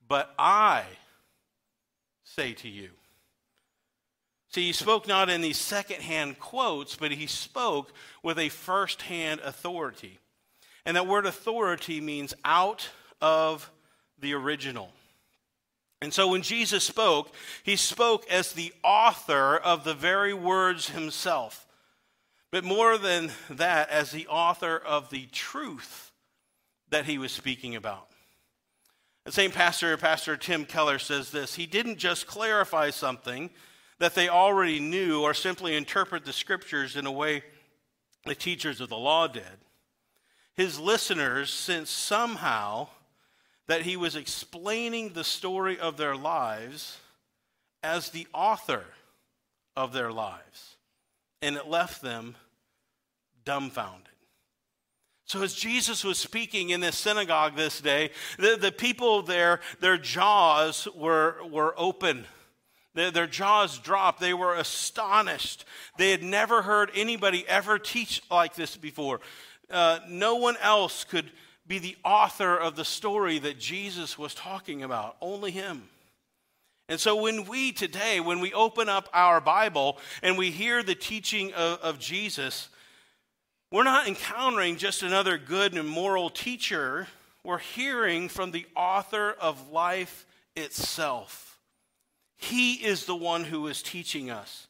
but 0.09 0.32
I 0.38 0.85
say 2.24 2.54
to 2.54 2.68
you. 2.68 2.88
See, 4.50 4.66
he 4.66 4.72
spoke 4.72 5.06
not 5.06 5.28
in 5.28 5.42
these 5.42 5.58
secondhand 5.58 6.38
quotes, 6.38 6.96
but 6.96 7.12
he 7.12 7.26
spoke 7.26 7.92
with 8.22 8.38
a 8.38 8.48
firsthand 8.48 9.40
authority. 9.40 10.18
And 10.87 10.96
that 10.96 11.06
word 11.06 11.26
authority 11.26 12.00
means 12.00 12.32
out 12.44 12.88
of 13.20 13.70
the 14.18 14.32
original. 14.32 14.90
And 16.00 16.14
so 16.14 16.28
when 16.28 16.42
Jesus 16.42 16.84
spoke, 16.84 17.34
he 17.62 17.76
spoke 17.76 18.30
as 18.30 18.52
the 18.52 18.72
author 18.82 19.56
of 19.56 19.84
the 19.84 19.94
very 19.94 20.32
words 20.32 20.90
himself. 20.90 21.66
But 22.50 22.64
more 22.64 22.96
than 22.96 23.30
that, 23.50 23.90
as 23.90 24.11
the 24.11 24.26
author 24.28 24.78
of 24.78 25.11
the 25.11 25.26
truth 25.26 26.12
that 26.88 27.04
he 27.04 27.18
was 27.18 27.32
speaking 27.32 27.76
about. 27.76 28.08
The 29.26 29.32
same 29.32 29.50
pastor, 29.50 29.94
Pastor 29.98 30.38
Tim 30.38 30.64
Keller, 30.64 30.98
says 30.98 31.30
this 31.30 31.56
He 31.56 31.66
didn't 31.66 31.98
just 31.98 32.26
clarify 32.26 32.88
something 32.88 33.50
that 33.98 34.14
they 34.14 34.28
already 34.28 34.80
knew 34.80 35.22
or 35.22 35.34
simply 35.34 35.76
interpret 35.76 36.24
the 36.24 36.32
scriptures 36.32 36.96
in 36.96 37.06
a 37.06 37.12
way 37.12 37.42
the 38.24 38.34
teachers 38.34 38.80
of 38.80 38.88
the 38.88 38.96
law 38.96 39.26
did. 39.26 39.42
His 40.54 40.78
listeners 40.78 41.52
sensed 41.52 41.96
somehow 41.96 42.88
that 43.68 43.82
he 43.82 43.96
was 43.96 44.16
explaining 44.16 45.11
the 45.11 45.24
story 45.24 45.78
of 45.78 45.96
their 45.96 46.16
lives 46.16 46.98
as 47.82 48.11
the 48.11 48.26
author 48.34 48.84
of 49.76 49.92
their 49.92 50.11
lives. 50.11 50.76
And 51.40 51.56
it 51.56 51.68
left 51.68 52.02
them 52.02 52.34
dumbfounded. 53.44 54.08
So, 55.24 55.42
as 55.42 55.52
Jesus 55.54 56.04
was 56.04 56.18
speaking 56.18 56.70
in 56.70 56.80
this 56.80 56.96
synagogue 56.96 57.54
this 57.54 57.82
day, 57.82 58.11
the, 58.38 58.56
the 58.58 58.72
people 58.72 59.20
there, 59.20 59.61
their 59.78 59.98
jaws 59.98 60.88
were, 60.94 61.37
were 61.50 61.74
open. 61.76 62.24
Their, 62.98 63.11
their 63.12 63.26
jaws 63.26 63.78
dropped. 63.78 64.20
They 64.20 64.34
were 64.34 64.54
astonished. 64.54 65.64
They 65.96 66.11
had 66.11 66.22
never 66.22 66.62
heard 66.62 66.90
anybody 66.94 67.46
ever 67.46 67.78
teach 67.78 68.20
like 68.30 68.54
this 68.54 68.76
before. 68.76 69.20
Uh, 69.70 70.00
no 70.08 70.37
one 70.37 70.56
else 70.61 71.04
could 71.04 71.30
be 71.66 71.78
the 71.78 71.96
author 72.04 72.56
of 72.56 72.74
the 72.74 72.84
story 72.84 73.38
that 73.38 73.58
Jesus 73.58 74.18
was 74.18 74.34
talking 74.34 74.82
about, 74.82 75.16
only 75.20 75.50
him. 75.50 75.88
And 76.88 76.98
so, 76.98 77.20
when 77.20 77.44
we 77.44 77.70
today, 77.70 78.18
when 78.18 78.40
we 78.40 78.52
open 78.54 78.88
up 78.88 79.11
our 79.12 79.40
Bible 79.42 79.98
and 80.22 80.38
we 80.38 80.50
hear 80.50 80.82
the 80.82 80.94
teaching 80.94 81.52
of, 81.52 81.78
of, 81.80 81.98
Jesus, 81.98 82.70
we're 83.70 83.84
not 83.84 84.08
encountering 84.08 84.76
just 84.76 85.02
another 85.02 85.37
good 85.37 85.74
and 85.74 85.87
moral 85.87 86.30
teacher. 86.30 87.06
We're 87.44 87.58
hearing 87.58 88.30
from 88.30 88.52
the 88.52 88.66
author 88.74 89.32
of 89.38 89.70
life 89.70 90.24
itself. 90.56 91.57
He 92.38 92.74
is 92.74 93.05
the 93.05 93.16
one 93.16 93.44
who 93.44 93.66
is 93.66 93.83
teaching 93.83 94.31
us. 94.31 94.68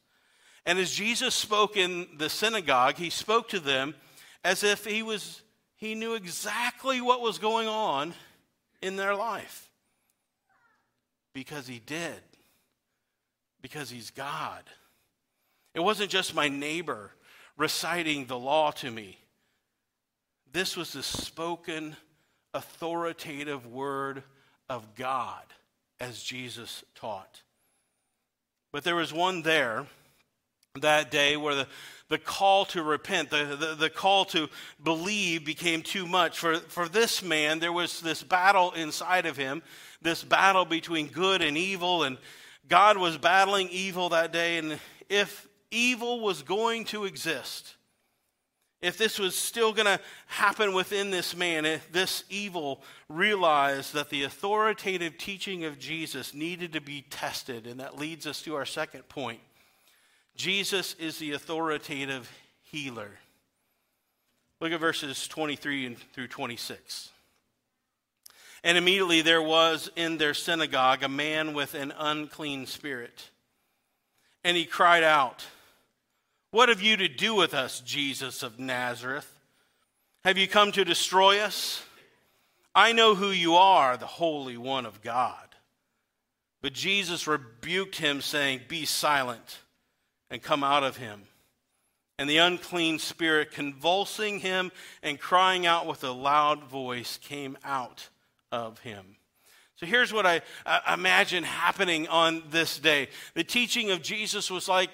And 0.65 0.77
as 0.77 0.91
Jesus 0.91 1.33
spoke 1.33 1.77
in 1.77 2.07
the 2.17 2.29
synagogue, 2.29 2.97
he 2.97 3.09
spoke 3.09 3.49
to 3.49 3.59
them 3.59 3.95
as 4.43 4.63
if 4.63 4.85
he 4.85 5.03
was 5.03 5.41
he 5.77 5.95
knew 5.95 6.15
exactly 6.15 6.99
what 6.99 7.21
was 7.21 7.37
going 7.37 7.69
on 7.69 8.13
in 8.81 8.97
their 8.97 9.15
life. 9.15 9.69
Because 11.33 11.67
he 11.67 11.79
did. 11.79 12.19
Because 13.61 13.89
he's 13.89 14.11
God. 14.11 14.63
It 15.73 15.79
wasn't 15.79 16.11
just 16.11 16.35
my 16.35 16.49
neighbor 16.49 17.11
reciting 17.55 18.25
the 18.25 18.37
law 18.37 18.71
to 18.71 18.91
me. 18.91 19.17
This 20.51 20.75
was 20.75 20.91
the 20.91 21.03
spoken, 21.03 21.95
authoritative 22.53 23.65
word 23.65 24.23
of 24.67 24.95
God 24.95 25.43
as 26.01 26.21
Jesus 26.21 26.83
taught. 26.93 27.41
But 28.71 28.83
there 28.83 28.95
was 28.95 29.11
one 29.11 29.41
there 29.41 29.87
that 30.81 31.09
day 31.09 31.37
where 31.37 31.55
the, 31.55 31.67
the 32.09 32.17
call 32.17 32.65
to 32.65 32.83
repent, 32.83 33.29
the, 33.29 33.57
the, 33.59 33.75
the, 33.75 33.89
call 33.89 34.25
to 34.25 34.47
believe 34.83 35.45
became 35.45 35.81
too 35.81 36.05
much. 36.05 36.37
For, 36.37 36.57
for 36.57 36.87
this 36.87 37.23
man, 37.23 37.59
there 37.59 37.73
was 37.73 38.01
this 38.01 38.21
battle 38.21 38.71
inside 38.71 39.25
of 39.25 39.37
him, 39.37 39.63
this 40.01 40.23
battle 40.23 40.65
between 40.65 41.07
good 41.07 41.41
and 41.41 41.57
evil, 41.57 42.03
and 42.03 42.17
God 42.67 42.97
was 42.97 43.17
battling 43.17 43.69
evil 43.69 44.09
that 44.09 44.31
day. 44.31 44.57
And 44.57 44.79
if 45.09 45.47
evil 45.71 46.21
was 46.21 46.43
going 46.43 46.85
to 46.85 47.05
exist, 47.05 47.75
if 48.81 48.97
this 48.97 49.19
was 49.19 49.35
still 49.35 49.73
going 49.73 49.85
to 49.85 49.99
happen 50.27 50.73
within 50.73 51.11
this 51.11 51.35
man, 51.35 51.65
if 51.65 51.91
this 51.91 52.23
evil 52.29 52.81
realized 53.09 53.93
that 53.93 54.09
the 54.09 54.23
authoritative 54.23 55.17
teaching 55.17 55.65
of 55.65 55.77
Jesus 55.77 56.33
needed 56.33 56.73
to 56.73 56.81
be 56.81 57.05
tested, 57.09 57.67
and 57.67 57.79
that 57.79 57.97
leads 57.97 58.25
us 58.25 58.41
to 58.43 58.55
our 58.55 58.65
second 58.65 59.07
point 59.09 59.39
Jesus 60.35 60.93
is 60.93 61.17
the 61.19 61.33
authoritative 61.33 62.31
healer. 62.71 63.11
Look 64.61 64.71
at 64.71 64.79
verses 64.79 65.27
23 65.27 65.95
through 66.13 66.27
26. 66.29 67.09
And 68.63 68.77
immediately 68.77 69.21
there 69.21 69.41
was 69.41 69.89
in 69.97 70.17
their 70.17 70.33
synagogue 70.33 71.03
a 71.03 71.09
man 71.09 71.53
with 71.53 71.73
an 71.73 71.93
unclean 71.97 72.67
spirit. 72.67 73.29
And 74.43 74.55
he 74.55 74.65
cried 74.65 75.03
out, 75.03 75.45
What 76.51 76.69
have 76.69 76.81
you 76.81 76.97
to 76.97 77.07
do 77.07 77.35
with 77.35 77.53
us, 77.53 77.79
Jesus 77.81 78.41
of 78.41 78.59
Nazareth? 78.59 79.31
Have 80.25 80.37
you 80.37 80.47
come 80.47 80.71
to 80.71 80.83
destroy 80.83 81.39
us? 81.39 81.83
I 82.73 82.91
know 82.91 83.13
who 83.13 83.29
you 83.29 83.55
are, 83.55 83.97
the 83.97 84.07
Holy 84.07 84.57
One 84.57 84.85
of 84.85 85.01
God. 85.01 85.35
But 86.61 86.73
Jesus 86.73 87.27
rebuked 87.27 87.97
him, 87.97 88.21
saying, 88.21 88.61
Be 88.67 88.85
silent 88.85 89.59
and 90.29 90.41
come 90.41 90.63
out 90.63 90.83
of 90.83 90.97
him. 90.97 91.23
And 92.17 92.29
the 92.29 92.37
unclean 92.37 92.99
spirit, 92.99 93.51
convulsing 93.51 94.39
him 94.39 94.71
and 95.01 95.19
crying 95.19 95.65
out 95.65 95.87
with 95.87 96.03
a 96.03 96.11
loud 96.11 96.65
voice, 96.65 97.17
came 97.17 97.57
out 97.63 98.09
of 98.51 98.79
him. 98.79 99.15
So 99.77 99.85
here's 99.85 100.11
what 100.11 100.25
I, 100.25 100.41
I 100.65 100.95
imagine 100.95 101.45
happening 101.45 102.09
on 102.09 102.43
this 102.49 102.77
day. 102.77 103.07
The 103.35 103.45
teaching 103.45 103.91
of 103.91 104.01
Jesus 104.01 104.51
was 104.51 104.67
like 104.67 104.89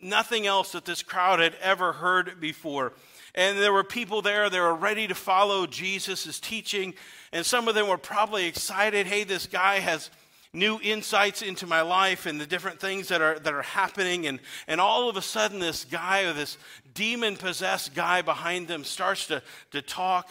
nothing 0.00 0.46
else 0.46 0.72
that 0.72 0.84
this 0.84 1.02
crowd 1.02 1.40
had 1.40 1.54
ever 1.60 1.92
heard 1.92 2.40
before. 2.40 2.92
And 3.34 3.58
there 3.58 3.72
were 3.72 3.84
people 3.84 4.22
there 4.22 4.50
that 4.50 4.60
were 4.60 4.74
ready 4.74 5.06
to 5.06 5.14
follow 5.14 5.66
Jesus' 5.66 6.40
teaching. 6.40 6.94
And 7.32 7.44
some 7.44 7.68
of 7.68 7.74
them 7.74 7.88
were 7.88 7.98
probably 7.98 8.46
excited 8.46 9.06
hey, 9.06 9.24
this 9.24 9.46
guy 9.46 9.78
has 9.78 10.10
new 10.52 10.80
insights 10.82 11.42
into 11.42 11.66
my 11.66 11.82
life 11.82 12.26
and 12.26 12.40
the 12.40 12.46
different 12.46 12.80
things 12.80 13.08
that 13.08 13.20
are, 13.20 13.38
that 13.38 13.52
are 13.52 13.62
happening. 13.62 14.26
And, 14.26 14.40
and 14.66 14.80
all 14.80 15.08
of 15.08 15.16
a 15.16 15.22
sudden, 15.22 15.58
this 15.58 15.84
guy 15.84 16.22
or 16.22 16.32
this 16.32 16.56
demon 16.94 17.36
possessed 17.36 17.94
guy 17.94 18.22
behind 18.22 18.66
them 18.66 18.84
starts 18.84 19.26
to, 19.26 19.42
to 19.72 19.82
talk. 19.82 20.30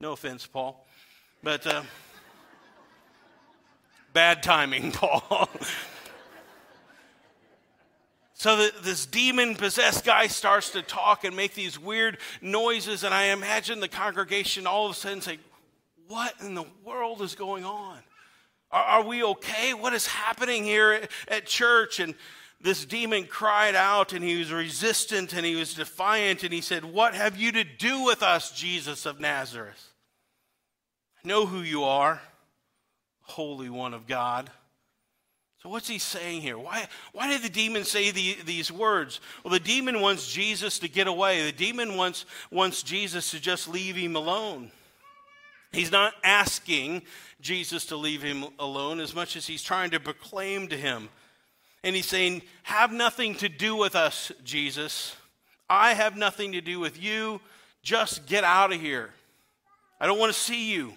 No 0.00 0.12
offense, 0.12 0.46
Paul. 0.46 0.84
But 1.42 1.66
uh, 1.66 1.82
bad 4.12 4.42
timing, 4.42 4.92
Paul. 4.92 5.48
So 8.44 8.56
the, 8.56 8.74
this 8.82 9.06
demon 9.06 9.54
possessed 9.54 10.04
guy 10.04 10.26
starts 10.26 10.68
to 10.72 10.82
talk 10.82 11.24
and 11.24 11.34
make 11.34 11.54
these 11.54 11.78
weird 11.78 12.18
noises, 12.42 13.02
and 13.02 13.14
I 13.14 13.28
imagine 13.28 13.80
the 13.80 13.88
congregation 13.88 14.66
all 14.66 14.84
of 14.84 14.92
a 14.92 14.94
sudden 14.94 15.22
say, 15.22 15.38
What 16.08 16.34
in 16.42 16.54
the 16.54 16.66
world 16.84 17.22
is 17.22 17.34
going 17.34 17.64
on? 17.64 18.00
Are, 18.70 18.84
are 18.84 19.02
we 19.02 19.24
okay? 19.24 19.72
What 19.72 19.94
is 19.94 20.06
happening 20.06 20.62
here 20.62 20.92
at, 20.92 21.10
at 21.26 21.46
church? 21.46 22.00
And 22.00 22.14
this 22.60 22.84
demon 22.84 23.24
cried 23.24 23.74
out, 23.74 24.12
and 24.12 24.22
he 24.22 24.36
was 24.36 24.52
resistant 24.52 25.32
and 25.32 25.46
he 25.46 25.56
was 25.56 25.72
defiant, 25.72 26.44
and 26.44 26.52
he 26.52 26.60
said, 26.60 26.84
What 26.84 27.14
have 27.14 27.38
you 27.38 27.50
to 27.52 27.64
do 27.64 28.04
with 28.04 28.22
us, 28.22 28.52
Jesus 28.52 29.06
of 29.06 29.20
Nazareth? 29.20 29.90
I 31.24 31.28
know 31.28 31.46
who 31.46 31.60
you 31.62 31.84
are, 31.84 32.20
Holy 33.22 33.70
One 33.70 33.94
of 33.94 34.06
God. 34.06 34.50
So, 35.64 35.70
what's 35.70 35.88
he 35.88 35.98
saying 35.98 36.42
here? 36.42 36.58
Why, 36.58 36.86
why 37.12 37.26
did 37.26 37.40
the 37.40 37.48
demon 37.48 37.84
say 37.84 38.10
the, 38.10 38.36
these 38.44 38.70
words? 38.70 39.18
Well, 39.42 39.50
the 39.50 39.58
demon 39.58 40.02
wants 40.02 40.30
Jesus 40.30 40.78
to 40.80 40.88
get 40.88 41.06
away. 41.06 41.42
The 41.46 41.56
demon 41.56 41.96
wants, 41.96 42.26
wants 42.50 42.82
Jesus 42.82 43.30
to 43.30 43.40
just 43.40 43.66
leave 43.66 43.96
him 43.96 44.14
alone. 44.14 44.70
He's 45.72 45.90
not 45.90 46.12
asking 46.22 47.00
Jesus 47.40 47.86
to 47.86 47.96
leave 47.96 48.20
him 48.20 48.44
alone 48.58 49.00
as 49.00 49.14
much 49.14 49.36
as 49.36 49.46
he's 49.46 49.62
trying 49.62 49.90
to 49.92 50.00
proclaim 50.00 50.68
to 50.68 50.76
him. 50.76 51.08
And 51.82 51.96
he's 51.96 52.04
saying, 52.04 52.42
Have 52.64 52.92
nothing 52.92 53.34
to 53.36 53.48
do 53.48 53.74
with 53.74 53.96
us, 53.96 54.30
Jesus. 54.44 55.16
I 55.70 55.94
have 55.94 56.14
nothing 56.14 56.52
to 56.52 56.60
do 56.60 56.78
with 56.78 57.02
you. 57.02 57.40
Just 57.82 58.26
get 58.26 58.44
out 58.44 58.70
of 58.70 58.82
here. 58.82 59.14
I 59.98 60.06
don't 60.06 60.18
want 60.18 60.30
to 60.30 60.38
see 60.38 60.70
you. 60.74 60.92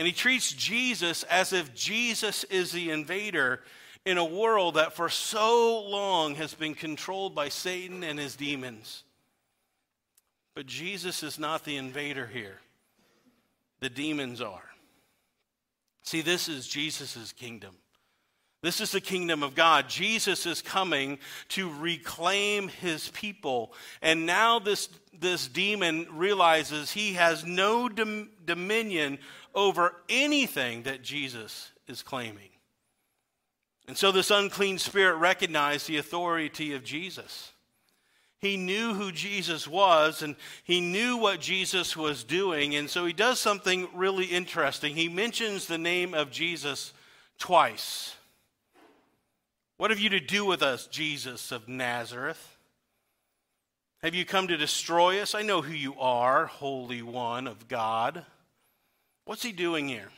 And 0.00 0.06
he 0.06 0.14
treats 0.14 0.50
Jesus 0.50 1.24
as 1.24 1.52
if 1.52 1.74
Jesus 1.74 2.44
is 2.44 2.72
the 2.72 2.90
invader 2.90 3.60
in 4.06 4.16
a 4.16 4.24
world 4.24 4.76
that 4.76 4.94
for 4.94 5.10
so 5.10 5.82
long 5.82 6.36
has 6.36 6.54
been 6.54 6.74
controlled 6.74 7.34
by 7.34 7.50
Satan 7.50 8.02
and 8.02 8.18
his 8.18 8.34
demons. 8.34 9.04
But 10.54 10.64
Jesus 10.64 11.22
is 11.22 11.38
not 11.38 11.66
the 11.66 11.76
invader 11.76 12.26
here, 12.26 12.60
the 13.80 13.90
demons 13.90 14.40
are. 14.40 14.70
See, 16.02 16.22
this 16.22 16.48
is 16.48 16.66
Jesus' 16.66 17.32
kingdom. 17.32 17.74
This 18.62 18.80
is 18.82 18.92
the 18.92 19.00
kingdom 19.00 19.42
of 19.42 19.54
God. 19.54 19.88
Jesus 19.88 20.44
is 20.44 20.60
coming 20.60 21.18
to 21.48 21.72
reclaim 21.80 22.68
his 22.68 23.08
people. 23.10 23.72
And 24.02 24.26
now 24.26 24.58
this, 24.58 24.90
this 25.18 25.48
demon 25.48 26.06
realizes 26.12 26.90
he 26.90 27.14
has 27.14 27.44
no 27.44 27.88
dom- 27.88 28.30
dominion 28.44 29.18
over 29.54 29.94
anything 30.10 30.82
that 30.82 31.02
Jesus 31.02 31.70
is 31.88 32.02
claiming. 32.02 32.50
And 33.88 33.96
so 33.96 34.12
this 34.12 34.30
unclean 34.30 34.78
spirit 34.78 35.16
recognized 35.16 35.88
the 35.88 35.96
authority 35.96 36.74
of 36.74 36.84
Jesus. 36.84 37.52
He 38.40 38.56
knew 38.56 38.94
who 38.94 39.10
Jesus 39.10 39.66
was 39.66 40.22
and 40.22 40.36
he 40.64 40.80
knew 40.80 41.16
what 41.16 41.40
Jesus 41.40 41.96
was 41.96 42.24
doing. 42.24 42.74
And 42.74 42.88
so 42.88 43.06
he 43.06 43.12
does 43.14 43.40
something 43.40 43.88
really 43.94 44.26
interesting. 44.26 44.94
He 44.94 45.08
mentions 45.08 45.66
the 45.66 45.78
name 45.78 46.12
of 46.12 46.30
Jesus 46.30 46.92
twice. 47.38 48.14
What 49.80 49.88
have 49.88 49.98
you 49.98 50.10
to 50.10 50.20
do 50.20 50.44
with 50.44 50.62
us, 50.62 50.86
Jesus 50.88 51.52
of 51.52 51.66
Nazareth? 51.66 52.58
Have 54.02 54.14
you 54.14 54.26
come 54.26 54.46
to 54.48 54.58
destroy 54.58 55.22
us? 55.22 55.34
I 55.34 55.40
know 55.40 55.62
who 55.62 55.72
you 55.72 55.98
are, 55.98 56.44
Holy 56.44 57.00
One 57.00 57.46
of 57.46 57.66
God. 57.66 58.26
What's 59.24 59.42
he 59.42 59.52
doing 59.52 59.88
here? 59.88 60.10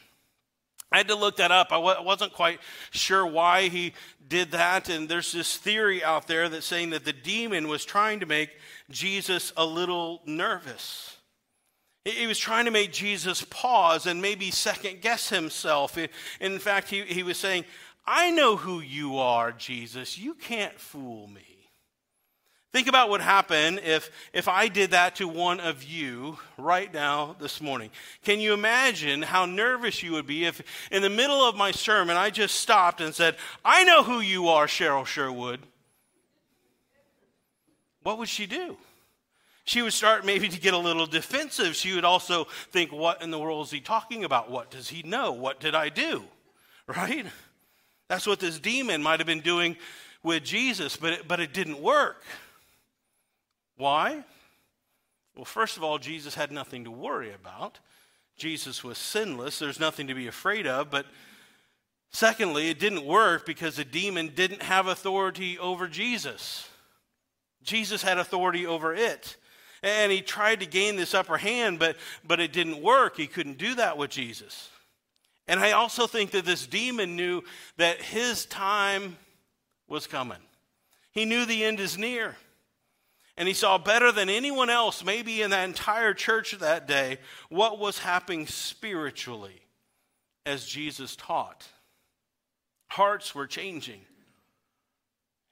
I 0.90 0.96
had 0.96 1.06
to 1.06 1.14
look 1.14 1.36
that 1.36 1.52
up. 1.52 1.68
I 1.70 1.78
wasn't 1.78 2.32
quite 2.32 2.58
sure 2.90 3.24
why 3.24 3.68
he 3.68 3.92
did 4.26 4.50
that. 4.50 4.88
And 4.88 5.08
there's 5.08 5.30
this 5.30 5.56
theory 5.56 6.02
out 6.02 6.26
there 6.26 6.48
that's 6.48 6.66
saying 6.66 6.90
that 6.90 7.04
the 7.04 7.12
demon 7.12 7.68
was 7.68 7.84
trying 7.84 8.18
to 8.18 8.26
make 8.26 8.50
Jesus 8.90 9.52
a 9.56 9.64
little 9.64 10.22
nervous. 10.26 11.18
He 12.04 12.26
was 12.26 12.36
trying 12.36 12.64
to 12.64 12.72
make 12.72 12.92
Jesus 12.92 13.42
pause 13.48 14.06
and 14.06 14.20
maybe 14.20 14.50
second 14.50 15.02
guess 15.02 15.28
himself. 15.28 15.96
In 16.40 16.58
fact, 16.58 16.90
he, 16.90 17.02
he 17.02 17.22
was 17.22 17.36
saying, 17.36 17.64
I 18.04 18.30
know 18.30 18.56
who 18.56 18.80
you 18.80 19.18
are, 19.18 19.52
Jesus. 19.52 20.18
You 20.18 20.34
can't 20.34 20.78
fool 20.78 21.28
me. 21.28 21.52
Think 22.72 22.88
about 22.88 23.10
what 23.10 23.20
happened 23.20 23.80
if, 23.84 24.10
if 24.32 24.48
I 24.48 24.68
did 24.68 24.92
that 24.92 25.16
to 25.16 25.28
one 25.28 25.60
of 25.60 25.84
you 25.84 26.38
right 26.56 26.92
now 26.92 27.36
this 27.38 27.60
morning. 27.60 27.90
Can 28.24 28.40
you 28.40 28.54
imagine 28.54 29.20
how 29.20 29.44
nervous 29.44 30.02
you 30.02 30.12
would 30.12 30.26
be 30.26 30.46
if, 30.46 30.62
in 30.90 31.02
the 31.02 31.10
middle 31.10 31.46
of 31.46 31.54
my 31.54 31.70
sermon, 31.70 32.16
I 32.16 32.30
just 32.30 32.56
stopped 32.56 33.02
and 33.02 33.14
said, 33.14 33.36
I 33.62 33.84
know 33.84 34.02
who 34.02 34.20
you 34.20 34.48
are, 34.48 34.66
Cheryl 34.66 35.04
Sherwood? 35.04 35.60
What 38.02 38.18
would 38.18 38.30
she 38.30 38.46
do? 38.46 38.78
She 39.64 39.82
would 39.82 39.92
start 39.92 40.24
maybe 40.24 40.48
to 40.48 40.58
get 40.58 40.74
a 40.74 40.78
little 40.78 41.06
defensive. 41.06 41.76
She 41.76 41.94
would 41.94 42.04
also 42.04 42.44
think, 42.70 42.90
What 42.90 43.22
in 43.22 43.30
the 43.30 43.38
world 43.38 43.66
is 43.66 43.70
he 43.70 43.80
talking 43.80 44.24
about? 44.24 44.50
What 44.50 44.70
does 44.70 44.88
he 44.88 45.02
know? 45.02 45.32
What 45.32 45.60
did 45.60 45.74
I 45.74 45.88
do? 45.88 46.24
Right? 46.88 47.26
That's 48.08 48.26
what 48.26 48.40
this 48.40 48.58
demon 48.58 49.02
might 49.02 49.20
have 49.20 49.26
been 49.26 49.40
doing 49.40 49.76
with 50.22 50.44
Jesus, 50.44 50.96
but 50.96 51.12
it, 51.12 51.28
but 51.28 51.40
it 51.40 51.52
didn't 51.52 51.80
work. 51.80 52.22
Why? 53.76 54.24
Well, 55.34 55.44
first 55.44 55.76
of 55.76 55.82
all, 55.82 55.98
Jesus 55.98 56.34
had 56.34 56.52
nothing 56.52 56.84
to 56.84 56.90
worry 56.90 57.32
about. 57.32 57.78
Jesus 58.36 58.84
was 58.84 58.98
sinless. 58.98 59.58
There's 59.58 59.80
nothing 59.80 60.08
to 60.08 60.14
be 60.14 60.26
afraid 60.26 60.66
of. 60.66 60.90
But 60.90 61.06
secondly, 62.10 62.68
it 62.68 62.78
didn't 62.78 63.04
work 63.04 63.46
because 63.46 63.76
the 63.76 63.84
demon 63.84 64.32
didn't 64.34 64.62
have 64.62 64.86
authority 64.86 65.58
over 65.58 65.88
Jesus. 65.88 66.68
Jesus 67.62 68.02
had 68.02 68.18
authority 68.18 68.66
over 68.66 68.94
it. 68.94 69.36
And 69.82 70.12
he 70.12 70.20
tried 70.20 70.60
to 70.60 70.66
gain 70.66 70.96
this 70.96 71.14
upper 71.14 71.38
hand, 71.38 71.78
but, 71.78 71.96
but 72.24 72.38
it 72.40 72.52
didn't 72.52 72.80
work. 72.80 73.16
He 73.16 73.26
couldn't 73.26 73.58
do 73.58 73.74
that 73.74 73.98
with 73.98 74.10
Jesus. 74.10 74.68
And 75.48 75.60
I 75.60 75.72
also 75.72 76.06
think 76.06 76.30
that 76.32 76.44
this 76.44 76.66
demon 76.66 77.16
knew 77.16 77.42
that 77.76 78.00
his 78.00 78.46
time 78.46 79.16
was 79.88 80.06
coming. 80.06 80.38
He 81.12 81.24
knew 81.24 81.44
the 81.44 81.64
end 81.64 81.80
is 81.80 81.98
near. 81.98 82.36
And 83.36 83.48
he 83.48 83.54
saw 83.54 83.78
better 83.78 84.12
than 84.12 84.28
anyone 84.28 84.70
else, 84.70 85.04
maybe 85.04 85.42
in 85.42 85.50
that 85.50 85.64
entire 85.64 86.14
church 86.14 86.52
that 86.52 86.86
day, 86.86 87.18
what 87.48 87.78
was 87.78 87.98
happening 87.98 88.46
spiritually 88.46 89.60
as 90.44 90.66
Jesus 90.66 91.16
taught. 91.16 91.66
Hearts 92.88 93.34
were 93.34 93.46
changing. 93.46 94.02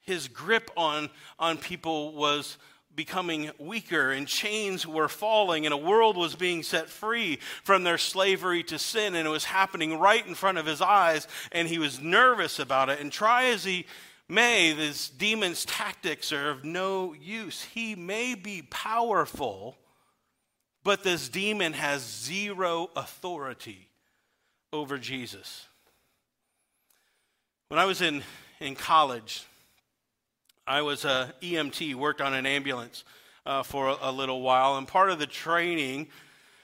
His 0.01 0.27
grip 0.27 0.69
on, 0.77 1.09
on 1.39 1.57
people 1.57 2.13
was 2.13 2.57
becoming 2.95 3.51
weaker 3.57 4.11
and 4.11 4.27
chains 4.27 4.85
were 4.85 5.07
falling 5.07 5.65
and 5.65 5.73
a 5.73 5.77
world 5.77 6.17
was 6.17 6.35
being 6.35 6.63
set 6.63 6.89
free 6.89 7.39
from 7.63 7.83
their 7.83 7.97
slavery 7.97 8.63
to 8.63 8.77
sin. 8.77 9.15
And 9.15 9.27
it 9.27 9.31
was 9.31 9.45
happening 9.45 9.99
right 9.99 10.25
in 10.25 10.35
front 10.35 10.57
of 10.57 10.65
his 10.65 10.81
eyes. 10.81 11.27
And 11.51 11.67
he 11.67 11.79
was 11.79 12.01
nervous 12.01 12.59
about 12.59 12.89
it. 12.89 12.99
And 12.99 13.11
try 13.11 13.45
as 13.45 13.63
he 13.63 13.85
may 14.27 14.73
this 14.73 15.09
demon's 15.09 15.65
tactics 15.65 16.31
are 16.31 16.49
of 16.49 16.63
no 16.63 17.13
use. 17.13 17.63
He 17.63 17.95
may 17.95 18.35
be 18.35 18.61
powerful 18.61 19.77
but 20.83 21.03
this 21.03 21.29
demon 21.29 21.73
has 21.73 22.01
zero 22.01 22.89
authority 22.95 23.89
over 24.73 24.97
Jesus. 24.97 25.67
When 27.67 27.79
I 27.79 27.85
was 27.85 28.01
in, 28.01 28.23
in 28.59 28.75
college, 28.75 29.45
I 30.71 30.83
was 30.83 31.03
a 31.03 31.33
EMT, 31.41 31.95
worked 31.95 32.21
on 32.21 32.33
an 32.33 32.45
ambulance 32.45 33.03
uh, 33.45 33.61
for 33.61 33.89
a, 33.89 33.97
a 34.03 34.11
little 34.13 34.41
while, 34.41 34.77
and 34.77 34.87
part 34.87 35.09
of 35.09 35.19
the 35.19 35.27
training 35.27 36.07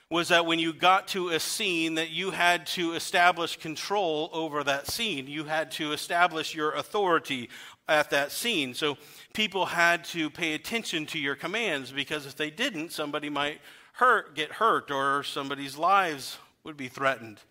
was 0.09 0.29
that 0.29 0.45
when 0.45 0.59
you 0.59 0.71
got 0.71 1.09
to 1.09 1.27
a 1.27 1.39
scene 1.41 1.95
that 1.95 2.09
you 2.09 2.31
had 2.31 2.65
to 2.67 2.93
establish 2.93 3.57
control 3.57 4.29
over 4.31 4.63
that 4.63 4.87
scene. 4.87 5.27
You 5.27 5.43
had 5.43 5.71
to 5.71 5.91
establish 5.91 6.55
your 6.55 6.71
authority 6.71 7.49
at 7.89 8.09
that 8.11 8.31
scene. 8.31 8.73
So 8.73 8.97
people 9.33 9.65
had 9.65 10.05
to 10.05 10.29
pay 10.29 10.53
attention 10.53 11.05
to 11.07 11.19
your 11.19 11.35
commands 11.35 11.91
because 11.91 12.25
if 12.25 12.37
they 12.37 12.49
didn't 12.49 12.93
somebody 12.93 13.29
might 13.29 13.59
hurt 13.93 14.35
get 14.35 14.53
hurt 14.53 14.89
or 14.89 15.23
somebody's 15.23 15.77
lives 15.77 16.37
would 16.63 16.77
be 16.77 16.87
threatened. 16.87 17.41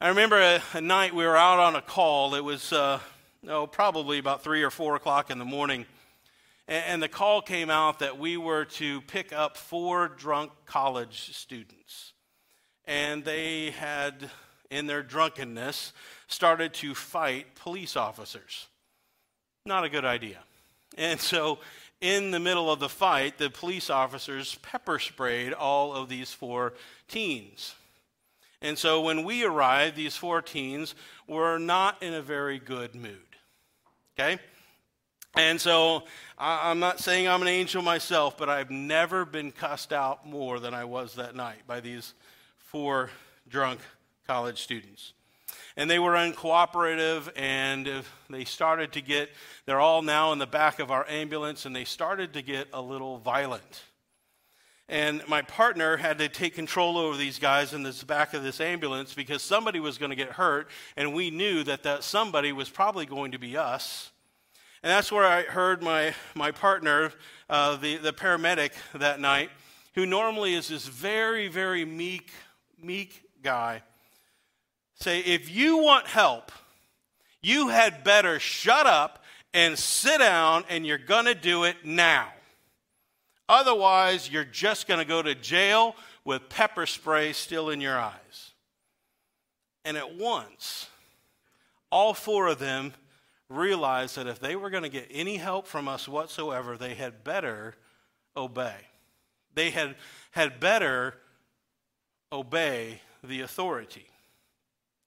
I 0.00 0.08
remember 0.08 0.40
a, 0.40 0.62
a 0.72 0.80
night 0.80 1.14
we 1.14 1.26
were 1.26 1.36
out 1.36 1.58
on 1.58 1.76
a 1.76 1.82
call. 1.82 2.34
It 2.34 2.44
was 2.44 2.72
uh, 2.72 3.00
oh, 3.48 3.66
probably 3.66 4.18
about 4.18 4.42
three 4.42 4.62
or 4.62 4.70
four 4.70 4.96
o'clock 4.96 5.30
in 5.30 5.38
the 5.38 5.44
morning 5.44 5.86
and 6.66 7.02
the 7.02 7.08
call 7.08 7.42
came 7.42 7.68
out 7.68 7.98
that 7.98 8.18
we 8.18 8.36
were 8.36 8.64
to 8.64 9.02
pick 9.02 9.32
up 9.32 9.56
four 9.56 10.08
drunk 10.08 10.50
college 10.64 11.36
students. 11.36 12.12
And 12.86 13.24
they 13.24 13.70
had, 13.70 14.30
in 14.70 14.86
their 14.86 15.02
drunkenness, 15.02 15.92
started 16.26 16.72
to 16.74 16.94
fight 16.94 17.54
police 17.54 17.96
officers. 17.96 18.66
Not 19.66 19.84
a 19.84 19.90
good 19.90 20.04
idea. 20.04 20.38
And 20.96 21.20
so, 21.20 21.58
in 22.00 22.30
the 22.30 22.40
middle 22.40 22.70
of 22.70 22.80
the 22.80 22.88
fight, 22.88 23.38
the 23.38 23.50
police 23.50 23.90
officers 23.90 24.56
pepper 24.56 24.98
sprayed 24.98 25.52
all 25.52 25.94
of 25.94 26.08
these 26.08 26.32
four 26.32 26.74
teens. 27.08 27.74
And 28.62 28.78
so, 28.78 29.02
when 29.02 29.24
we 29.24 29.44
arrived, 29.44 29.96
these 29.96 30.16
four 30.16 30.40
teens 30.40 30.94
were 31.26 31.58
not 31.58 32.02
in 32.02 32.14
a 32.14 32.22
very 32.22 32.58
good 32.58 32.94
mood. 32.94 33.33
Okay? 34.18 34.38
And 35.36 35.60
so 35.60 36.04
I'm 36.38 36.78
not 36.78 37.00
saying 37.00 37.28
I'm 37.28 37.42
an 37.42 37.48
angel 37.48 37.82
myself, 37.82 38.38
but 38.38 38.48
I've 38.48 38.70
never 38.70 39.24
been 39.24 39.50
cussed 39.50 39.92
out 39.92 40.26
more 40.26 40.60
than 40.60 40.74
I 40.74 40.84
was 40.84 41.14
that 41.16 41.34
night 41.34 41.66
by 41.66 41.80
these 41.80 42.14
four 42.58 43.10
drunk 43.48 43.80
college 44.26 44.62
students. 44.62 45.12
And 45.76 45.90
they 45.90 45.98
were 45.98 46.12
uncooperative, 46.12 47.28
and 47.34 48.04
they 48.30 48.44
started 48.44 48.92
to 48.92 49.00
get, 49.00 49.30
they're 49.66 49.80
all 49.80 50.02
now 50.02 50.32
in 50.32 50.38
the 50.38 50.46
back 50.46 50.78
of 50.78 50.92
our 50.92 51.04
ambulance, 51.08 51.66
and 51.66 51.74
they 51.74 51.84
started 51.84 52.34
to 52.34 52.42
get 52.42 52.68
a 52.72 52.80
little 52.80 53.18
violent. 53.18 53.82
And 54.88 55.22
my 55.26 55.40
partner 55.40 55.96
had 55.96 56.18
to 56.18 56.28
take 56.28 56.54
control 56.54 56.98
over 56.98 57.16
these 57.16 57.38
guys 57.38 57.72
in 57.72 57.82
the 57.82 58.04
back 58.06 58.34
of 58.34 58.42
this 58.42 58.60
ambulance 58.60 59.14
because 59.14 59.42
somebody 59.42 59.80
was 59.80 59.96
going 59.96 60.10
to 60.10 60.16
get 60.16 60.32
hurt, 60.32 60.68
and 60.96 61.14
we 61.14 61.30
knew 61.30 61.64
that 61.64 61.82
that 61.84 62.04
somebody 62.04 62.52
was 62.52 62.68
probably 62.68 63.06
going 63.06 63.32
to 63.32 63.38
be 63.38 63.56
us. 63.56 64.10
And 64.82 64.90
that's 64.90 65.10
where 65.10 65.24
I 65.24 65.44
heard 65.44 65.82
my, 65.82 66.14
my 66.34 66.50
partner, 66.50 67.12
uh, 67.48 67.76
the, 67.76 67.96
the 67.96 68.12
paramedic 68.12 68.72
that 68.94 69.18
night, 69.18 69.50
who 69.94 70.04
normally 70.04 70.52
is 70.52 70.68
this 70.68 70.86
very, 70.86 71.48
very 71.48 71.86
meek, 71.86 72.30
meek 72.78 73.22
guy, 73.42 73.82
say, 74.96 75.20
If 75.20 75.50
you 75.50 75.78
want 75.78 76.06
help, 76.06 76.52
you 77.40 77.68
had 77.68 78.04
better 78.04 78.38
shut 78.38 78.86
up 78.86 79.24
and 79.54 79.78
sit 79.78 80.18
down, 80.18 80.64
and 80.68 80.86
you're 80.86 80.98
going 80.98 81.26
to 81.26 81.34
do 81.34 81.64
it 81.64 81.76
now. 81.84 82.28
Otherwise, 83.48 84.30
you're 84.30 84.44
just 84.44 84.88
going 84.88 84.98
to 84.98 85.04
go 85.04 85.22
to 85.22 85.34
jail 85.34 85.94
with 86.24 86.48
pepper 86.48 86.86
spray 86.86 87.32
still 87.32 87.70
in 87.70 87.80
your 87.80 87.98
eyes. 87.98 88.52
And 89.84 89.96
at 89.96 90.16
once, 90.16 90.88
all 91.90 92.14
four 92.14 92.48
of 92.48 92.58
them 92.58 92.94
realized 93.50 94.16
that 94.16 94.26
if 94.26 94.40
they 94.40 94.56
were 94.56 94.70
going 94.70 94.82
to 94.82 94.88
get 94.88 95.08
any 95.10 95.36
help 95.36 95.66
from 95.66 95.88
us 95.88 96.08
whatsoever, 96.08 96.76
they 96.76 96.94
had 96.94 97.22
better 97.22 97.74
obey. 98.36 98.76
They 99.54 99.70
had, 99.70 99.96
had 100.30 100.58
better 100.58 101.14
obey 102.32 103.00
the 103.22 103.42
authority. 103.42 104.06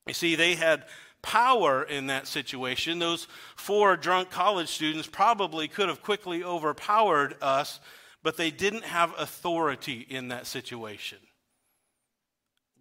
You 0.07 0.13
see, 0.13 0.35
they 0.35 0.55
had 0.55 0.85
power 1.21 1.83
in 1.83 2.07
that 2.07 2.27
situation. 2.27 2.99
Those 2.99 3.27
four 3.55 3.97
drunk 3.97 4.29
college 4.29 4.69
students 4.69 5.07
probably 5.07 5.67
could 5.67 5.89
have 5.89 6.01
quickly 6.01 6.43
overpowered 6.43 7.35
us, 7.41 7.79
but 8.23 8.37
they 8.37 8.51
didn't 8.51 8.83
have 8.83 9.13
authority 9.17 10.05
in 10.09 10.29
that 10.29 10.47
situation. 10.47 11.19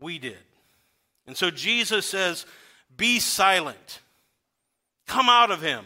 We 0.00 0.18
did. 0.18 0.38
And 1.26 1.36
so 1.36 1.50
Jesus 1.50 2.06
says, 2.06 2.46
Be 2.96 3.18
silent. 3.20 4.00
Come 5.06 5.28
out 5.28 5.50
of 5.50 5.62
him. 5.62 5.84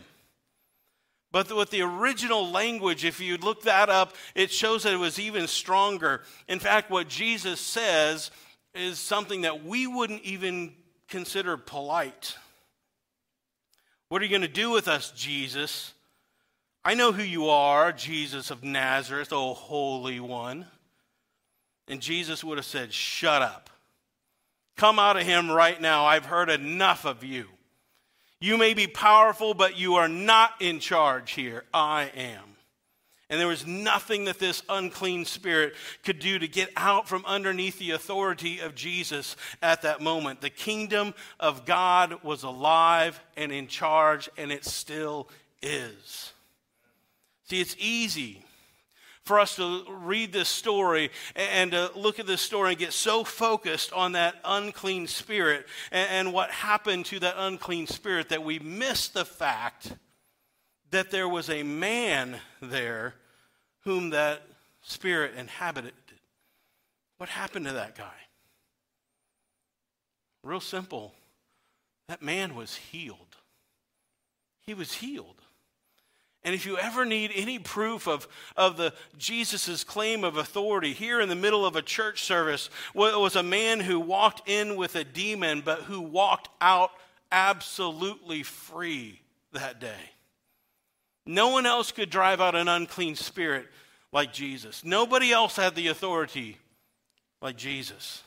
But 1.33 1.55
with 1.55 1.71
the 1.71 1.83
original 1.83 2.51
language, 2.51 3.05
if 3.05 3.21
you 3.21 3.37
look 3.37 3.63
that 3.63 3.89
up, 3.89 4.15
it 4.35 4.51
shows 4.51 4.83
that 4.83 4.95
it 4.95 4.99
was 4.99 5.19
even 5.19 5.47
stronger. 5.47 6.23
In 6.49 6.59
fact, 6.59 6.91
what 6.91 7.09
Jesus 7.09 7.61
says 7.61 8.31
is 8.75 8.99
something 8.99 9.43
that 9.43 9.65
we 9.65 9.87
wouldn't 9.87 10.23
even 10.23 10.73
consider 11.09 11.57
polite. 11.57 12.37
What 14.09 14.21
are 14.21 14.25
you 14.25 14.31
going 14.31 14.43
to 14.43 14.49
do 14.49 14.71
with 14.71 14.89
us, 14.89 15.13
Jesus? 15.13 15.93
I 16.85 16.95
know 16.95 17.13
who 17.13 17.23
you 17.23 17.49
are, 17.49 17.93
Jesus 17.93 18.51
of 18.51 18.65
Nazareth, 18.65 19.33
O 19.33 19.55
Holy 19.55 20.21
One. 20.21 20.67
And 21.89 22.01
Jesus 22.01 22.43
would 22.43 22.59
have 22.59 22.65
said, 22.65 22.93
Shut 22.93 23.43
up. 23.43 23.69
Come 24.77 24.99
out 24.99 25.19
of 25.19 25.25
him 25.25 25.51
right 25.51 25.79
now. 25.81 26.07
I've 26.07 26.25
heard 26.25 26.49
enough 26.49 27.05
of 27.05 27.23
you. 27.23 27.47
You 28.41 28.57
may 28.57 28.73
be 28.73 28.87
powerful, 28.87 29.53
but 29.53 29.79
you 29.79 29.97
are 29.97 30.09
not 30.09 30.53
in 30.61 30.79
charge 30.81 31.33
here. 31.33 31.65
I 31.75 32.11
am. 32.17 32.45
And 33.29 33.39
there 33.39 33.47
was 33.47 33.67
nothing 33.67 34.25
that 34.25 34.39
this 34.39 34.63
unclean 34.69 35.25
spirit 35.25 35.75
could 36.03 36.19
do 36.19 36.39
to 36.39 36.49
get 36.49 36.71
out 36.77 37.07
from 37.07 37.25
underneath 37.27 37.79
the 37.79 37.91
authority 37.91 38.59
of 38.59 38.75
Jesus 38.75 39.37
at 39.63 39.83
that 39.83 40.01
moment. 40.01 40.41
The 40.41 40.51
kingdom 40.51 41.15
of 41.39 41.67
God 41.67 42.25
was 42.25 42.43
alive 42.43 43.21
and 43.37 43.53
in 43.53 43.69
charge, 43.69 44.29
and 44.37 44.51
it 44.51 44.65
still 44.65 45.29
is. 45.63 46.33
See, 47.51 47.61
it's 47.61 47.75
easy 47.81 48.45
for 49.25 49.41
us 49.41 49.57
to 49.57 49.83
read 49.89 50.33
this 50.33 50.49
story 50.49 51.11
and 51.35 51.73
to 51.73 51.91
look 51.97 52.21
at 52.21 52.27
this 52.29 52.41
story 52.41 52.71
and 52.71 52.79
get 52.79 52.93
so 52.93 53.25
focused 53.25 53.93
on 53.93 54.13
that 54.13 54.37
unclean 54.45 55.09
spirit 55.09 55.67
and, 55.91 56.33
what 56.33 56.53
happened 56.53 57.07
to 57.07 57.19
that 57.19 57.35
unclean 57.37 57.89
spirit 57.89 58.29
that 58.29 58.45
we 58.45 58.61
miss 58.61 59.09
the 59.09 59.25
fact 59.25 59.93
that 60.93 61.11
there 61.11 61.29
was 61.29 61.51
a 61.51 61.65
man 61.65 62.37
there 62.63 63.15
whom 63.81 64.11
that 64.11 64.43
spirit 64.83 65.33
inhabited. 65.37 65.93
What 67.19 67.31
happened 67.31 67.67
to 67.67 67.73
that 67.73 67.97
guy? 67.97 68.15
Real 70.45 70.61
simple. 70.61 71.15
That 72.07 72.23
man 72.23 72.55
was 72.55 72.77
healed. 72.77 73.35
He 74.61 74.73
was 74.73 74.93
healed. 74.93 75.43
And 76.43 76.55
if 76.55 76.65
you 76.65 76.79
ever 76.79 77.05
need 77.05 77.33
any 77.35 77.59
proof 77.59 78.09
of, 78.09 78.27
of 78.57 78.79
the 78.79 78.95
Jesus' 79.19 79.85
claim 79.85 80.25
of 80.25 80.39
authority, 80.39 80.95
here 80.95 81.21
in 81.21 81.29
the 81.29 81.35
middle 81.35 81.67
of 81.67 81.77
a 81.77 81.83
church 81.83 82.25
service 82.25 82.71
it 82.95 83.21
was 83.21 83.37
a 83.37 83.43
man 83.43 83.81
who 83.81 84.01
walked 84.01 84.49
in 84.49 84.77
with 84.77 84.97
a 84.97 85.05
demon, 85.05 85.61
but 85.63 85.81
who 85.83 86.01
walked 86.01 86.49
out 86.61 86.93
absolutely 87.31 88.43
free 88.43 89.21
that 89.53 89.81
day. 89.81 90.11
No 91.27 91.49
one 91.49 91.67
else 91.67 91.93
could 91.93 92.09
drive 92.09 92.41
out 92.41 92.55
an 92.55 92.69
unclean 92.69 93.17
spirit 93.17 93.67
like 94.11 94.33
Jesus. 94.33 94.83
Nobody 94.83 95.33
else 95.33 95.57
had 95.57 95.75
the 95.75 95.89
authority 95.89 96.57
like 97.43 97.57
Jesus. 97.57 98.23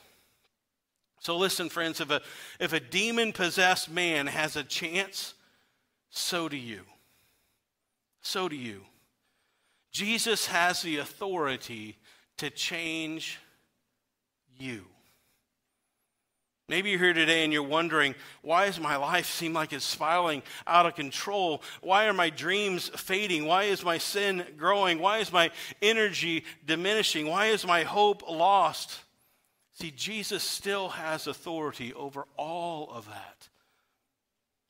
So 1.18 1.36
listen, 1.36 1.68
friends, 1.68 2.00
if 2.00 2.10
a, 2.10 2.20
if 2.60 2.72
a 2.72 2.80
demon 2.80 3.32
possessed 3.32 3.90
man 3.90 4.28
has 4.28 4.54
a 4.54 4.62
chance, 4.62 5.34
so 6.10 6.48
do 6.48 6.56
you 6.56 6.82
so 8.24 8.48
do 8.48 8.56
you. 8.56 8.80
Jesus 9.92 10.46
has 10.46 10.82
the 10.82 10.96
authority 10.96 11.96
to 12.38 12.50
change 12.50 13.38
you. 14.58 14.84
Maybe 16.68 16.90
you're 16.90 16.98
here 16.98 17.12
today 17.12 17.44
and 17.44 17.52
you're 17.52 17.62
wondering, 17.62 18.14
why 18.40 18.64
does 18.66 18.80
my 18.80 18.96
life 18.96 19.26
seem 19.26 19.52
like 19.52 19.74
it's 19.74 19.84
spiraling 19.84 20.42
out 20.66 20.86
of 20.86 20.94
control? 20.94 21.62
Why 21.82 22.06
are 22.06 22.14
my 22.14 22.30
dreams 22.30 22.88
fading? 22.96 23.44
Why 23.44 23.64
is 23.64 23.84
my 23.84 23.98
sin 23.98 24.44
growing? 24.56 24.98
Why 24.98 25.18
is 25.18 25.30
my 25.30 25.50
energy 25.82 26.44
diminishing? 26.64 27.26
Why 27.26 27.48
is 27.48 27.66
my 27.66 27.82
hope 27.82 28.28
lost? 28.28 28.98
See, 29.74 29.90
Jesus 29.90 30.42
still 30.42 30.88
has 30.88 31.26
authority 31.26 31.92
over 31.92 32.26
all 32.38 32.90
of 32.90 33.06
that. 33.08 33.48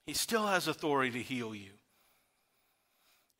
He 0.06 0.14
still 0.14 0.46
has 0.48 0.66
authority 0.66 1.12
to 1.12 1.22
heal 1.22 1.54
you. 1.54 1.70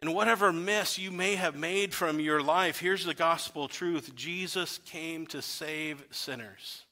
And 0.05 0.13
whatever 0.13 0.53
mess 0.53 0.99
you 0.99 1.11
may 1.11 1.35
have 1.35 1.57
made 1.57 1.95
from 1.95 2.21
your 2.21 2.43
life, 2.43 2.79
here's 2.79 3.07
the 3.07 3.15
gospel 3.15 3.69
truth 3.69 4.15
Jesus 4.15 4.79
came 4.85 5.27
to 5.29 5.41
save 5.41 6.05
sinners. 6.11 6.83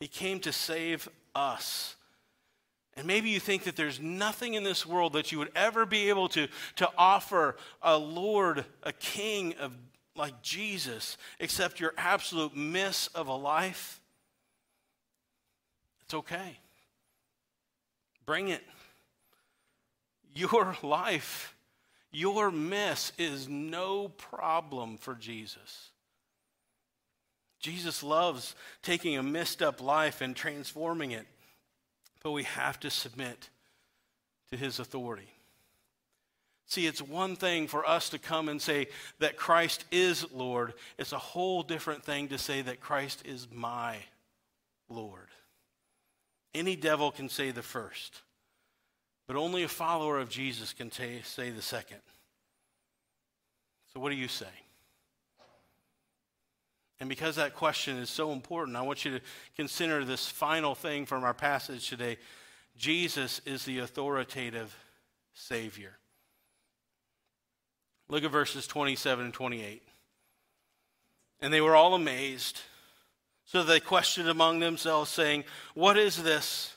He 0.00 0.08
came 0.08 0.40
to 0.40 0.50
save 0.50 1.10
us. 1.34 1.94
And 2.96 3.06
maybe 3.06 3.28
you 3.28 3.38
think 3.38 3.64
that 3.64 3.76
there's 3.76 4.00
nothing 4.00 4.54
in 4.54 4.64
this 4.64 4.86
world 4.86 5.12
that 5.12 5.30
you 5.30 5.38
would 5.38 5.52
ever 5.54 5.84
be 5.84 6.08
able 6.08 6.30
to, 6.30 6.48
to 6.76 6.88
offer 6.96 7.54
a 7.82 7.98
Lord, 7.98 8.64
a 8.82 8.94
King 8.94 9.52
of 9.60 9.74
like 10.16 10.40
Jesus, 10.40 11.18
except 11.38 11.80
your 11.80 11.92
absolute 11.98 12.56
miss 12.56 13.08
of 13.08 13.28
a 13.28 13.36
life. 13.36 14.00
It's 16.06 16.14
okay. 16.14 16.60
Bring 18.24 18.48
it. 18.48 18.62
Your 20.34 20.78
life, 20.82 21.52
your 22.12 22.50
miss 22.50 23.12
is 23.18 23.48
no 23.48 24.08
problem 24.08 24.96
for 24.96 25.14
Jesus. 25.14 25.90
Jesus 27.60 28.02
loves 28.02 28.54
taking 28.82 29.16
a 29.16 29.22
messed 29.22 29.62
up 29.62 29.80
life 29.80 30.20
and 30.20 30.36
transforming 30.36 31.10
it, 31.10 31.26
but 32.22 32.32
we 32.32 32.44
have 32.44 32.78
to 32.80 32.90
submit 32.90 33.48
to 34.50 34.56
his 34.56 34.78
authority. 34.78 35.28
See, 36.66 36.86
it's 36.86 37.00
one 37.00 37.36
thing 37.36 37.68
for 37.68 37.88
us 37.88 38.08
to 38.10 38.18
come 38.18 38.48
and 38.48 38.60
say 38.60 38.88
that 39.20 39.36
Christ 39.36 39.84
is 39.92 40.30
Lord. 40.32 40.74
It's 40.98 41.12
a 41.12 41.18
whole 41.18 41.62
different 41.62 42.04
thing 42.04 42.28
to 42.28 42.38
say 42.38 42.60
that 42.62 42.80
Christ 42.80 43.22
is 43.24 43.46
my 43.52 43.98
Lord. 44.88 45.28
Any 46.54 46.74
devil 46.74 47.12
can 47.12 47.28
say 47.28 47.52
the 47.52 47.62
first, 47.62 48.22
but 49.26 49.36
only 49.36 49.62
a 49.62 49.68
follower 49.68 50.18
of 50.18 50.28
Jesus 50.28 50.72
can 50.72 50.90
say 50.90 51.50
the 51.50 51.62
second. 51.62 52.00
So, 53.92 54.00
what 54.00 54.10
do 54.10 54.16
you 54.16 54.28
say? 54.28 54.46
And 56.98 57.08
because 57.08 57.36
that 57.36 57.54
question 57.54 57.98
is 57.98 58.08
so 58.08 58.32
important, 58.32 58.76
I 58.76 58.82
want 58.82 59.04
you 59.04 59.18
to 59.18 59.24
consider 59.54 60.04
this 60.04 60.26
final 60.26 60.74
thing 60.74 61.04
from 61.04 61.24
our 61.24 61.34
passage 61.34 61.88
today. 61.88 62.16
Jesus 62.76 63.40
is 63.44 63.64
the 63.64 63.80
authoritative 63.80 64.76
Savior. 65.34 65.98
Look 68.08 68.24
at 68.24 68.30
verses 68.30 68.66
27 68.66 69.26
and 69.26 69.34
28. 69.34 69.82
And 71.40 71.52
they 71.52 71.60
were 71.60 71.76
all 71.76 71.94
amazed. 71.94 72.60
So 73.44 73.62
they 73.62 73.80
questioned 73.80 74.28
among 74.28 74.60
themselves, 74.60 75.10
saying, 75.10 75.44
What 75.74 75.98
is 75.98 76.22
this? 76.22 76.75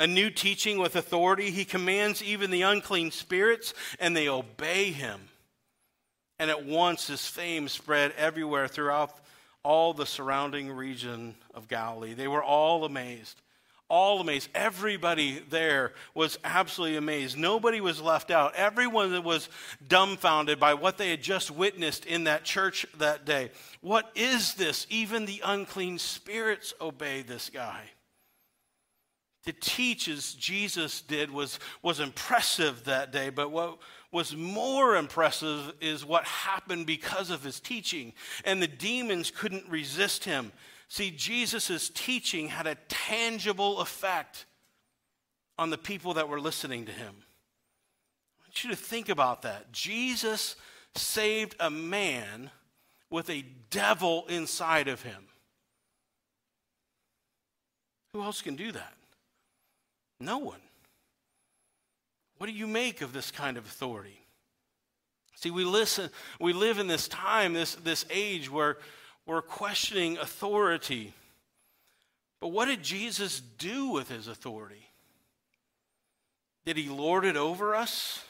A 0.00 0.06
new 0.06 0.30
teaching 0.30 0.78
with 0.78 0.96
authority? 0.96 1.50
He 1.50 1.66
commands 1.66 2.22
even 2.22 2.50
the 2.50 2.62
unclean 2.62 3.10
spirits, 3.10 3.74
and 3.98 4.16
they 4.16 4.30
obey 4.30 4.92
him. 4.92 5.20
And 6.38 6.50
at 6.50 6.64
once 6.64 7.06
his 7.06 7.26
fame 7.26 7.68
spread 7.68 8.14
everywhere 8.16 8.66
throughout 8.66 9.12
all 9.62 9.92
the 9.92 10.06
surrounding 10.06 10.72
region 10.72 11.34
of 11.52 11.68
Galilee. 11.68 12.14
They 12.14 12.28
were 12.28 12.42
all 12.42 12.86
amazed. 12.86 13.42
All 13.90 14.22
amazed. 14.22 14.48
Everybody 14.54 15.40
there 15.50 15.92
was 16.14 16.38
absolutely 16.44 16.96
amazed. 16.96 17.36
Nobody 17.36 17.82
was 17.82 18.00
left 18.00 18.30
out. 18.30 18.54
Everyone 18.54 19.22
was 19.22 19.50
dumbfounded 19.86 20.58
by 20.58 20.72
what 20.72 20.96
they 20.96 21.10
had 21.10 21.22
just 21.22 21.50
witnessed 21.50 22.06
in 22.06 22.24
that 22.24 22.44
church 22.44 22.86
that 22.96 23.26
day. 23.26 23.50
What 23.82 24.10
is 24.14 24.54
this? 24.54 24.86
Even 24.88 25.26
the 25.26 25.42
unclean 25.44 25.98
spirits 25.98 26.72
obey 26.80 27.20
this 27.20 27.50
guy. 27.50 27.82
To 29.46 29.52
teach 29.52 30.06
as 30.08 30.34
Jesus 30.34 31.00
did 31.00 31.30
was, 31.30 31.58
was 31.82 31.98
impressive 31.98 32.84
that 32.84 33.10
day, 33.10 33.30
but 33.30 33.50
what 33.50 33.78
was 34.12 34.36
more 34.36 34.96
impressive 34.96 35.72
is 35.80 36.04
what 36.04 36.24
happened 36.24 36.86
because 36.86 37.30
of 37.30 37.42
his 37.42 37.58
teaching. 37.58 38.12
And 38.44 38.60
the 38.60 38.66
demons 38.66 39.30
couldn't 39.30 39.68
resist 39.68 40.24
him. 40.24 40.52
See, 40.88 41.10
Jesus' 41.10 41.90
teaching 41.94 42.48
had 42.48 42.66
a 42.66 42.76
tangible 42.88 43.80
effect 43.80 44.44
on 45.58 45.70
the 45.70 45.78
people 45.78 46.14
that 46.14 46.28
were 46.28 46.40
listening 46.40 46.84
to 46.86 46.92
him. 46.92 47.14
I 47.18 48.42
want 48.42 48.64
you 48.64 48.70
to 48.70 48.76
think 48.76 49.08
about 49.08 49.42
that. 49.42 49.72
Jesus 49.72 50.56
saved 50.96 51.54
a 51.60 51.70
man 51.70 52.50
with 53.08 53.30
a 53.30 53.44
devil 53.70 54.26
inside 54.28 54.88
of 54.88 55.02
him. 55.02 55.28
Who 58.12 58.22
else 58.22 58.42
can 58.42 58.56
do 58.56 58.72
that? 58.72 58.94
No 60.20 60.38
one. 60.38 60.60
What 62.38 62.46
do 62.46 62.52
you 62.52 62.66
make 62.66 63.00
of 63.00 63.12
this 63.12 63.30
kind 63.30 63.56
of 63.56 63.64
authority? 63.64 64.20
See, 65.34 65.50
we 65.50 65.64
listen, 65.64 66.10
we 66.38 66.52
live 66.52 66.78
in 66.78 66.86
this 66.86 67.08
time, 67.08 67.54
this, 67.54 67.74
this 67.76 68.04
age 68.10 68.50
where 68.50 68.76
we're 69.26 69.42
questioning 69.42 70.18
authority. 70.18 71.14
But 72.40 72.48
what 72.48 72.66
did 72.66 72.82
Jesus 72.82 73.40
do 73.40 73.88
with 73.88 74.08
his 74.08 74.28
authority? 74.28 74.90
Did 76.66 76.76
he 76.76 76.88
lord 76.88 77.24
it 77.24 77.36
over 77.36 77.74
us? 77.74 78.22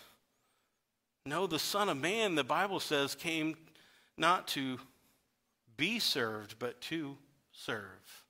No, 1.27 1.47
the 1.47 1.59
Son 1.59 1.89
of 1.89 1.97
Man, 1.97 2.35
the 2.35 2.45
Bible 2.45 2.81
says, 2.81 3.15
came 3.15 3.57
not 4.17 4.47
to 4.49 4.79
be 5.77 5.99
served, 5.99 6.57
but 6.59 6.81
to 6.83 7.17
serve, 7.53 8.25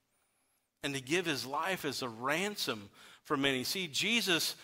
and 0.83 0.94
to 0.94 1.01
give 1.01 1.27
his 1.27 1.44
life 1.44 1.85
as 1.85 2.03
a 2.03 2.09
ransom 2.09 2.88
for 3.31 3.37
many. 3.37 3.62
See, 3.62 3.87
Jesus 3.87 4.57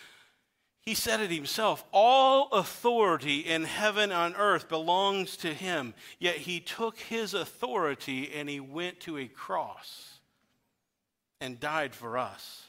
he 0.80 0.94
said 0.94 1.20
it 1.20 1.30
himself 1.30 1.84
all 1.92 2.48
authority 2.50 3.40
in 3.40 3.62
heaven 3.62 4.10
and 4.10 4.34
earth 4.36 4.68
belongs 4.68 5.36
to 5.38 5.54
him. 5.54 5.94
Yet 6.18 6.36
he 6.36 6.58
took 6.58 6.98
his 6.98 7.32
authority 7.32 8.32
and 8.32 8.48
he 8.48 8.58
went 8.58 8.98
to 9.00 9.18
a 9.18 9.26
cross 9.26 10.18
and 11.40 11.60
died 11.60 11.94
for 11.94 12.18
us. 12.18 12.66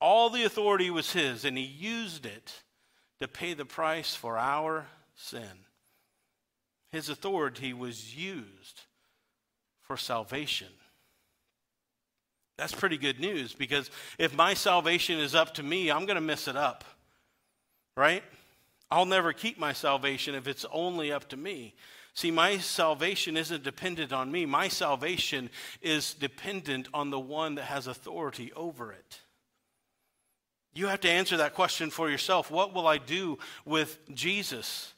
All 0.00 0.30
the 0.30 0.44
authority 0.44 0.90
was 0.90 1.12
his, 1.12 1.44
and 1.44 1.56
he 1.56 1.64
used 1.64 2.26
it 2.26 2.62
to 3.20 3.28
pay 3.28 3.54
the 3.54 3.64
price 3.64 4.14
for 4.14 4.36
our 4.38 4.86
sin. 5.14 5.66
His 6.90 7.10
authority 7.10 7.72
was 7.74 8.16
used 8.16 8.82
for 9.82 9.96
salvation. 9.98 10.72
That's 12.58 12.74
pretty 12.74 12.98
good 12.98 13.18
news 13.18 13.54
because 13.54 13.90
if 14.18 14.34
my 14.34 14.54
salvation 14.54 15.18
is 15.18 15.34
up 15.34 15.54
to 15.54 15.62
me, 15.62 15.90
I'm 15.90 16.06
going 16.06 16.16
to 16.16 16.20
mess 16.20 16.48
it 16.48 16.56
up. 16.56 16.84
Right? 17.96 18.22
I'll 18.90 19.06
never 19.06 19.32
keep 19.32 19.58
my 19.58 19.72
salvation 19.72 20.34
if 20.34 20.46
it's 20.46 20.66
only 20.70 21.12
up 21.12 21.28
to 21.30 21.36
me. 21.36 21.74
See, 22.14 22.30
my 22.30 22.58
salvation 22.58 23.38
isn't 23.38 23.62
dependent 23.62 24.12
on 24.12 24.30
me. 24.30 24.44
My 24.44 24.68
salvation 24.68 25.48
is 25.80 26.12
dependent 26.12 26.88
on 26.92 27.10
the 27.10 27.18
one 27.18 27.54
that 27.54 27.64
has 27.64 27.86
authority 27.86 28.52
over 28.52 28.92
it. 28.92 29.20
You 30.74 30.88
have 30.88 31.00
to 31.00 31.10
answer 31.10 31.38
that 31.38 31.54
question 31.54 31.90
for 31.90 32.10
yourself. 32.10 32.50
What 32.50 32.74
will 32.74 32.86
I 32.86 32.98
do 32.98 33.38
with 33.64 33.98
Jesus? 34.14 34.92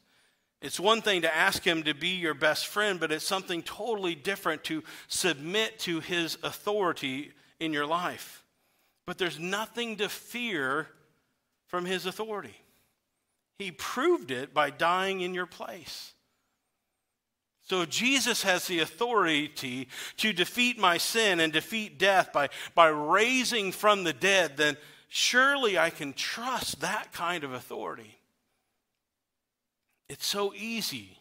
It's 0.61 0.81
one 0.81 1.03
thing 1.03 1.23
to 1.23 1.35
ask 1.35 1.63
him 1.63 1.83
to 1.85 1.95
be 1.95 2.11
your 2.11 2.35
best 2.35 2.67
friend, 2.67 2.99
but 2.99 3.13
it's 3.13 3.27
something 3.27 3.63
totally 3.63 4.15
different 4.15 4.65
to 4.65 4.83
submit 5.09 5.79
to 5.81 6.01
his 6.01 6.39
authority 6.43 7.33
in 7.65 7.73
your 7.73 7.87
life. 7.87 8.45
But 9.07 9.19
there's 9.19 9.39
nothing 9.39 9.97
to 9.97 10.09
fear 10.09 10.89
from 11.67 11.85
his 11.85 12.07
authority. 12.07 12.57
He 13.59 13.71
proved 13.71 14.31
it 14.31 14.55
by 14.55 14.71
dying 14.71 15.21
in 15.21 15.35
your 15.35 15.47
place. 15.47 16.13
So 17.63 17.87
Jesus 17.87 18.43
has 18.43 18.67
the 18.67 18.81
authority 18.81 19.89
to 20.19 20.33
defeat 20.33 20.79
my 20.79 20.99
sin 20.99 21.41
and 21.41 21.53
defeat 21.53 21.99
death 21.99 22.33
by, 22.33 22.51
by 22.75 22.89
raising 22.89 23.73
from 23.73 24.05
the 24.05 24.13
dead, 24.13 24.57
then 24.57 24.77
surely 25.09 25.79
I 25.79 25.91
can 25.91 26.13
trust 26.13 26.81
that 26.81 27.13
kind 27.13 27.43
of 27.43 27.53
authority. 27.53 28.19
It's 30.11 30.27
so 30.27 30.53
easy 30.55 31.17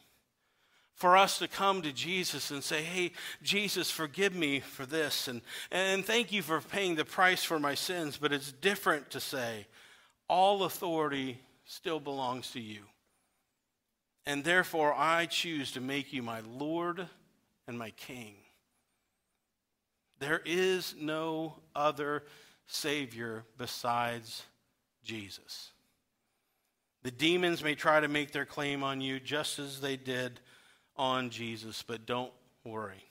for 1.03 1.17
us 1.17 1.37
to 1.37 1.49
come 1.49 1.81
to 1.81 1.91
Jesus 1.91 2.49
and 2.49 2.63
say, 2.63 2.81
Hey, 2.81 3.11
Jesus, 3.41 3.91
forgive 3.91 4.33
me 4.33 4.61
for 4.61 4.85
this, 4.85 5.27
and, 5.27 5.41
and 5.69 6.05
thank 6.05 6.31
you 6.31 6.41
for 6.41 6.61
paying 6.61 6.95
the 6.95 7.03
price 7.03 7.43
for 7.43 7.59
my 7.59 7.75
sins. 7.75 8.15
But 8.15 8.31
it's 8.31 8.53
different 8.53 9.09
to 9.09 9.19
say, 9.19 9.67
All 10.29 10.63
authority 10.63 11.41
still 11.65 11.99
belongs 11.99 12.51
to 12.51 12.61
you. 12.61 12.83
And 14.25 14.45
therefore, 14.45 14.93
I 14.93 15.25
choose 15.25 15.73
to 15.73 15.81
make 15.81 16.13
you 16.13 16.23
my 16.23 16.39
Lord 16.39 17.05
and 17.67 17.77
my 17.77 17.89
King. 17.89 18.35
There 20.19 20.41
is 20.45 20.95
no 20.97 21.55
other 21.75 22.23
Savior 22.65 23.43
besides 23.57 24.43
Jesus. 25.03 25.73
The 27.01 27.11
demons 27.11 27.61
may 27.61 27.75
try 27.75 27.99
to 27.99 28.07
make 28.07 28.31
their 28.31 28.45
claim 28.45 28.83
on 28.83 29.01
you 29.01 29.19
just 29.19 29.59
as 29.59 29.81
they 29.81 29.97
did 29.97 30.39
on 30.95 31.29
Jesus, 31.29 31.83
but 31.85 32.05
don't 32.05 32.31
worry. 32.63 33.03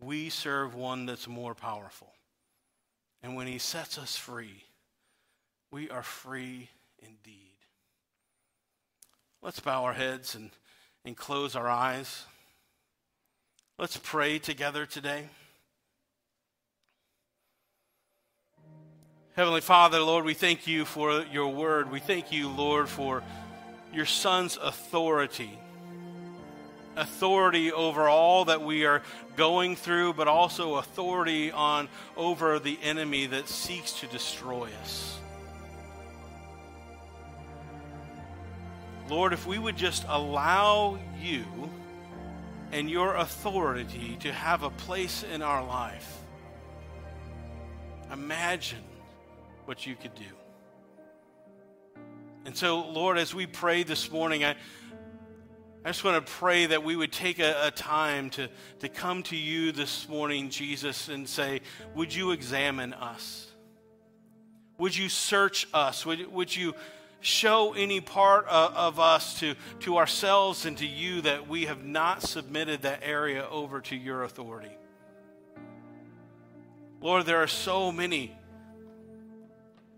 We 0.00 0.28
serve 0.28 0.74
one 0.74 1.06
that's 1.06 1.28
more 1.28 1.54
powerful. 1.54 2.12
And 3.22 3.36
when 3.36 3.46
he 3.46 3.58
sets 3.58 3.98
us 3.98 4.16
free, 4.16 4.64
we 5.70 5.90
are 5.90 6.02
free 6.02 6.68
indeed. 7.00 7.54
Let's 9.42 9.60
bow 9.60 9.84
our 9.84 9.92
heads 9.92 10.34
and, 10.34 10.50
and 11.04 11.16
close 11.16 11.56
our 11.56 11.68
eyes. 11.68 12.24
Let's 13.78 13.96
pray 13.96 14.38
together 14.38 14.86
today. 14.86 15.28
Heavenly 19.34 19.62
Father, 19.62 20.00
Lord, 20.00 20.24
we 20.24 20.34
thank 20.34 20.68
you 20.68 20.84
for 20.84 21.24
your 21.32 21.48
word. 21.48 21.90
We 21.90 21.98
thank 21.98 22.30
you, 22.30 22.48
Lord, 22.48 22.88
for 22.88 23.22
your 23.92 24.06
Son's 24.06 24.56
authority. 24.56 25.58
Authority 26.96 27.72
over 27.72 28.08
all 28.08 28.44
that 28.44 28.62
we 28.62 28.84
are 28.84 29.02
going 29.36 29.74
through, 29.74 30.14
but 30.14 30.28
also 30.28 30.76
authority 30.76 31.50
on 31.50 31.88
over 32.16 32.58
the 32.58 32.78
enemy 32.82 33.26
that 33.26 33.48
seeks 33.48 34.00
to 34.00 34.06
destroy 34.06 34.68
us. 34.82 35.18
Lord, 39.08 39.32
if 39.32 39.46
we 39.46 39.58
would 39.58 39.76
just 39.76 40.04
allow 40.08 40.98
you 41.20 41.44
and 42.72 42.88
your 42.88 43.16
authority 43.16 44.16
to 44.20 44.32
have 44.32 44.62
a 44.62 44.70
place 44.70 45.24
in 45.24 45.42
our 45.42 45.64
life, 45.64 46.20
imagine 48.12 48.82
what 49.66 49.86
you 49.86 49.94
could 49.94 50.14
do. 50.14 50.24
And 52.46 52.56
so, 52.56 52.80
Lord, 52.88 53.18
as 53.18 53.34
we 53.34 53.46
pray 53.46 53.82
this 53.82 54.10
morning, 54.10 54.44
I, 54.44 54.56
I 55.84 55.90
just 55.90 56.02
want 56.02 56.24
to 56.24 56.32
pray 56.32 56.64
that 56.64 56.82
we 56.82 56.96
would 56.96 57.12
take 57.12 57.38
a, 57.40 57.66
a, 57.66 57.70
time 57.70 58.30
to, 58.30 58.48
to 58.78 58.88
come 58.88 59.22
to 59.24 59.36
you 59.36 59.70
this 59.70 60.08
morning, 60.08 60.48
Jesus, 60.48 61.10
and 61.10 61.28
say, 61.28 61.60
Would 61.94 62.14
you 62.14 62.30
examine 62.30 62.94
us? 62.94 63.52
Would 64.78 64.96
you 64.96 65.10
search 65.10 65.68
us? 65.74 66.06
Would, 66.06 66.32
would 66.32 66.56
you 66.56 66.74
show 67.20 67.74
any 67.74 68.00
part 68.00 68.46
of, 68.46 68.74
of 68.74 68.98
us 68.98 69.38
to, 69.40 69.56
to 69.80 69.98
ourselves 69.98 70.64
and 70.64 70.78
to 70.78 70.86
you 70.86 71.20
that 71.20 71.48
we 71.48 71.66
have 71.66 71.84
not 71.84 72.22
submitted 72.22 72.80
that 72.82 73.00
area 73.02 73.46
over 73.50 73.82
to 73.82 73.94
your 73.94 74.22
authority? 74.22 74.72
Lord, 77.02 77.26
there 77.26 77.42
are 77.42 77.46
so 77.46 77.92
many 77.92 78.34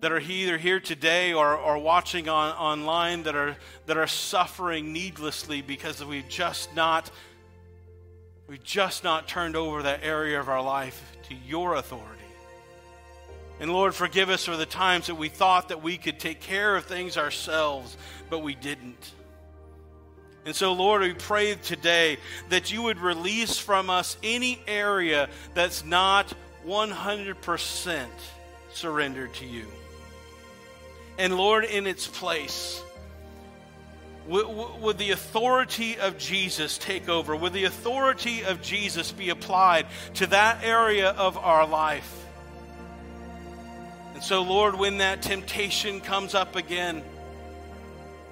that 0.00 0.12
are 0.12 0.20
either 0.20 0.58
here 0.58 0.80
today 0.80 1.32
or, 1.32 1.54
or 1.56 1.78
watching 1.78 2.28
on, 2.28 2.52
online 2.54 3.22
that 3.24 3.34
are, 3.34 3.56
that 3.86 3.96
are 3.96 4.06
suffering 4.06 4.92
needlessly 4.92 5.62
because 5.62 6.04
we've 6.04 6.28
just 6.28 6.74
not 6.74 7.10
we've 8.48 8.62
just 8.62 9.02
not 9.02 9.26
turned 9.26 9.56
over 9.56 9.82
that 9.82 10.00
area 10.04 10.38
of 10.38 10.48
our 10.48 10.62
life 10.62 11.16
to 11.28 11.34
your 11.34 11.74
authority. 11.74 12.22
And 13.58 13.72
Lord, 13.72 13.94
forgive 13.94 14.28
us 14.28 14.44
for 14.44 14.56
the 14.56 14.66
times 14.66 15.06
that 15.06 15.14
we 15.14 15.28
thought 15.28 15.70
that 15.70 15.82
we 15.82 15.96
could 15.96 16.20
take 16.20 16.40
care 16.40 16.76
of 16.76 16.84
things 16.84 17.16
ourselves, 17.16 17.96
but 18.30 18.40
we 18.40 18.54
didn't. 18.54 19.12
And 20.44 20.54
so, 20.54 20.74
Lord, 20.74 21.02
we 21.02 21.12
pray 21.14 21.54
today 21.54 22.18
that 22.50 22.72
you 22.72 22.82
would 22.82 22.98
release 22.98 23.58
from 23.58 23.90
us 23.90 24.16
any 24.22 24.60
area 24.68 25.28
that's 25.54 25.84
not 25.84 26.32
100% 26.64 28.06
surrendered 28.72 29.34
to 29.34 29.46
you. 29.46 29.66
And 31.18 31.36
Lord, 31.36 31.64
in 31.64 31.86
its 31.86 32.06
place, 32.06 32.82
would, 34.26 34.82
would, 34.82 34.98
the 34.98 35.12
authority 35.12 35.98
of 35.98 36.18
Jesus 36.18 36.78
take 36.78 37.08
over? 37.08 37.34
Would 37.34 37.52
the 37.52 37.64
authority 37.64 38.44
of 38.44 38.60
Jesus 38.60 39.12
be 39.12 39.30
applied 39.30 39.86
to 40.14 40.26
that 40.26 40.64
area 40.64 41.10
of 41.10 41.38
our 41.38 41.66
life? 41.66 42.24
And 44.14 44.22
so, 44.22 44.42
Lord, 44.42 44.76
when 44.76 44.98
that 44.98 45.22
temptation 45.22 46.00
comes 46.00 46.34
up 46.34 46.56
again, 46.56 47.02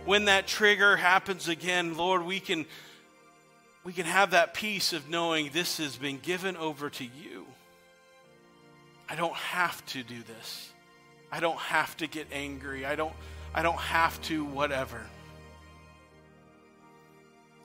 when 0.05 0.27
that 0.27 0.47
trigger 0.47 0.97
happens 0.97 1.49
again, 1.49 1.97
Lord, 1.97 2.25
we 2.25 2.41
can, 2.41 2.67
we 3.85 3.93
can 3.93 4.07
have 4.07 4.33
that 4.33 4.55
peace 4.55 4.93
of 4.93 5.09
knowing 5.09 5.51
this 5.53 5.79
has 5.79 5.97
been 5.97 6.19
given 6.19 6.57
over 6.57 6.91
to 6.91 7.05
you. 7.05 7.47
I 9.09 9.15
don't 9.15 9.35
have 9.35 9.85
to 9.87 10.03
do 10.03 10.23
this. 10.23 10.71
I 11.35 11.41
don't 11.41 11.59
have 11.59 11.97
to 11.97 12.07
get 12.07 12.29
angry. 12.31 12.87
I 12.87 12.95
don't, 12.95 13.13
I 13.53 13.63
don't 13.63 13.81
have 13.81 14.23
to 14.23 14.45
whatever. 14.45 15.01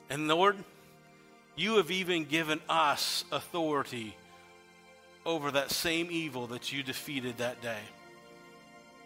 And 0.10 0.28
Lord, 0.28 0.56
you 1.56 1.78
have 1.78 1.92
even 1.92 2.26
given 2.26 2.62
us 2.68 3.26
authority 3.32 4.18
over 5.24 5.52
that 5.52 5.70
same 5.70 6.08
evil 6.10 6.48
that 6.48 6.74
you 6.74 6.82
defeated 6.82 7.38
that 7.38 7.62
day. 7.62 7.78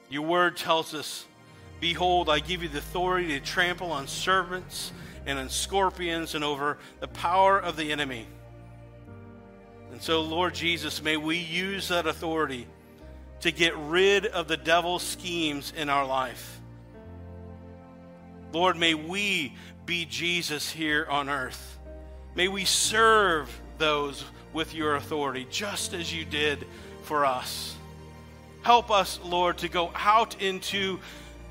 Your 0.10 0.22
word 0.22 0.56
tells 0.56 0.94
us, 0.94 1.26
Behold, 1.82 2.30
I 2.30 2.40
give 2.40 2.64
you 2.64 2.70
the 2.70 2.78
authority 2.78 3.38
to 3.38 3.42
trample 3.42 3.92
on 3.92 4.08
serpents 4.08 4.94
and 5.26 5.40
on 5.40 5.50
scorpions 5.50 6.36
and 6.36 6.44
over 6.44 6.78
the 7.02 7.10
power 7.10 7.60
of 7.60 7.76
the 7.76 7.92
enemy. 7.92 8.28
And 9.92 10.02
so, 10.02 10.22
Lord 10.22 10.56
Jesus, 10.56 11.04
may 11.04 11.18
we 11.18 11.36
use 11.36 11.90
that 11.90 12.08
authority 12.08 12.66
to 13.44 13.52
get 13.52 13.76
rid 13.76 14.26
of 14.26 14.48
the 14.48 14.56
devil's 14.56 15.04
schemes 15.04 15.74
in 15.76 15.90
our 15.90 16.06
life. 16.06 16.62
Lord, 18.54 18.78
may 18.78 18.94
we 18.94 19.54
be 19.86 20.06
Jesus 20.06 20.72
here 20.72 21.06
on 21.10 21.28
earth. 21.28 21.78
May 22.36 22.48
we 22.48 22.64
serve 22.64 23.50
those 23.78 24.24
with 24.54 24.74
your 24.74 24.96
authority, 24.96 25.46
just 25.52 25.94
as 25.94 26.16
you 26.16 26.24
did 26.24 26.66
for 27.02 27.26
us. 27.26 27.76
Help 28.62 28.90
us, 28.90 29.20
Lord, 29.22 29.58
to 29.58 29.68
go 29.68 29.92
out 29.94 30.42
into 30.42 31.02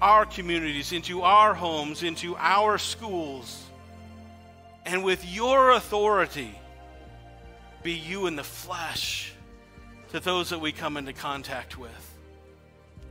our 0.01 0.24
communities, 0.24 0.93
into 0.93 1.20
our 1.20 1.53
homes, 1.53 2.03
into 2.03 2.34
our 2.38 2.78
schools, 2.78 3.66
and 4.86 5.05
with 5.05 5.30
your 5.30 5.72
authority, 5.72 6.59
be 7.82 7.93
you 7.93 8.28
in 8.28 8.36
the 8.36 8.43
flesh 8.43 9.31
to 10.12 10.20
those 10.20 10.50
that 10.50 10.60
we 10.60 10.72
come 10.72 10.96
into 10.96 11.12
contact 11.12 11.78
with. 11.78 12.16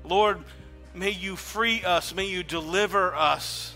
Lord, 0.04 0.40
may 0.94 1.10
you 1.10 1.36
free 1.36 1.84
us, 1.84 2.14
may 2.14 2.26
you 2.26 2.44
deliver 2.44 3.14
us 3.16 3.76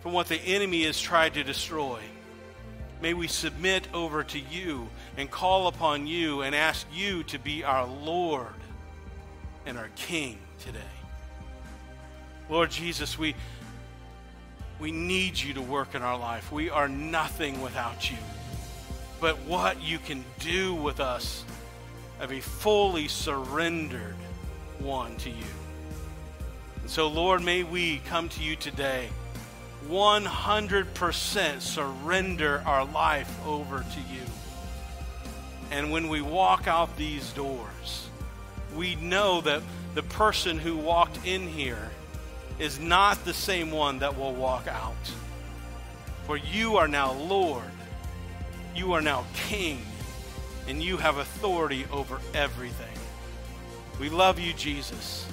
from 0.00 0.12
what 0.12 0.28
the 0.28 0.36
enemy 0.36 0.84
has 0.84 0.98
tried 1.00 1.34
to 1.34 1.44
destroy. 1.44 2.00
May 3.02 3.14
we 3.14 3.28
submit 3.28 3.86
over 3.92 4.24
to 4.24 4.38
you 4.38 4.88
and 5.16 5.30
call 5.30 5.68
upon 5.68 6.06
you 6.06 6.40
and 6.42 6.54
ask 6.54 6.86
you 6.92 7.22
to 7.24 7.38
be 7.38 7.62
our 7.62 7.86
Lord 7.86 8.46
and 9.66 9.76
our 9.76 9.90
King 9.94 10.38
today. 10.60 10.80
Lord 12.48 12.70
Jesus, 12.70 13.18
we, 13.18 13.34
we 14.80 14.90
need 14.90 15.38
you 15.38 15.52
to 15.54 15.62
work 15.62 15.94
in 15.94 16.00
our 16.00 16.18
life. 16.18 16.50
We 16.50 16.70
are 16.70 16.88
nothing 16.88 17.60
without 17.60 18.10
you. 18.10 18.16
But 19.20 19.38
what 19.40 19.82
you 19.82 19.98
can 19.98 20.24
do 20.38 20.74
with 20.74 21.00
us 21.00 21.44
of 22.20 22.32
a 22.32 22.40
fully 22.40 23.08
surrendered 23.08 24.16
one 24.78 25.16
to 25.16 25.30
you. 25.30 25.44
And 26.82 26.90
so, 26.90 27.08
Lord, 27.08 27.42
may 27.42 27.62
we 27.62 27.98
come 28.06 28.28
to 28.30 28.42
you 28.42 28.56
today 28.56 29.10
100% 29.88 31.60
surrender 31.60 32.62
our 32.66 32.84
life 32.84 33.46
over 33.46 33.80
to 33.80 34.00
you. 34.12 34.22
And 35.70 35.92
when 35.92 36.08
we 36.08 36.20
walk 36.20 36.66
out 36.66 36.96
these 36.96 37.30
doors, 37.32 38.08
we 38.74 38.96
know 38.96 39.40
that 39.42 39.62
the 39.94 40.02
person 40.02 40.58
who 40.58 40.76
walked 40.76 41.24
in 41.26 41.46
here 41.46 41.90
is 42.58 42.80
not 42.80 43.24
the 43.24 43.34
same 43.34 43.70
one 43.70 44.00
that 44.00 44.18
will 44.18 44.34
walk 44.34 44.66
out. 44.66 44.94
For 46.26 46.36
you 46.36 46.76
are 46.76 46.88
now 46.88 47.12
Lord, 47.12 47.64
you 48.74 48.92
are 48.92 49.00
now 49.00 49.24
King 49.34 49.80
and 50.68 50.82
you 50.82 50.98
have 50.98 51.16
authority 51.16 51.86
over 51.90 52.20
everything. 52.34 52.86
We 53.98 54.10
love 54.10 54.38
you, 54.38 54.52
Jesus. 54.52 55.26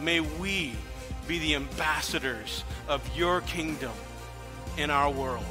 May 0.00 0.20
we 0.20 0.74
be 1.26 1.38
the 1.38 1.54
ambassadors 1.54 2.64
of 2.88 3.16
your 3.16 3.40
kingdom 3.42 3.92
in 4.76 4.90
our 4.90 5.10
world. 5.10 5.44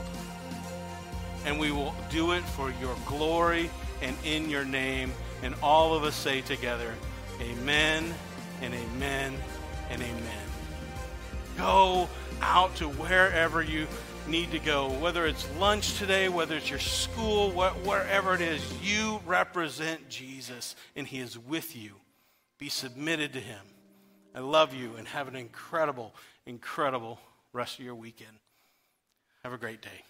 And 1.46 1.60
we 1.60 1.72
will 1.72 1.96
do 2.10 2.34
it 2.34 2.44
for 2.44 2.72
your 2.80 2.96
glory 3.08 3.70
and 4.02 4.16
in 4.24 4.50
your 4.50 4.66
name. 4.66 5.12
And 5.42 5.56
all 5.64 5.96
of 5.96 6.04
us 6.04 6.16
say 6.16 6.42
together, 6.42 6.94
Amen 7.42 8.14
and 8.62 8.74
Amen 8.74 9.34
and 9.90 10.02
Amen. 10.02 10.48
Go 11.58 12.10
out 12.42 12.76
to 12.78 12.88
wherever 12.88 13.62
you 13.62 13.88
need 14.28 14.52
to 14.52 14.60
go, 14.60 14.90
whether 14.90 15.26
it's 15.26 15.48
lunch 15.58 15.98
today, 15.98 16.30
whether 16.30 16.56
it's 16.56 16.70
your 16.70 16.80
school, 16.80 17.52
wherever 17.52 18.34
it 18.34 18.42
is, 18.42 18.62
you 18.82 19.22
represent 19.26 20.10
Jesus 20.10 20.76
and 20.96 21.08
He 21.08 21.20
is 21.20 21.38
with 21.38 21.76
you. 21.76 21.92
Be 22.58 22.70
submitted 22.70 23.34
to 23.34 23.40
Him. 23.40 23.62
I 24.36 24.40
love 24.40 24.74
you 24.74 24.96
and 24.98 25.08
have 25.08 25.28
an 25.28 25.36
incredible, 25.36 26.14
incredible 26.46 27.20
rest 27.52 27.80
of 27.80 27.86
your 27.86 27.96
weekend. 27.96 28.38
Have 29.44 29.54
a 29.54 29.58
great 29.58 29.82
day. 29.82 30.04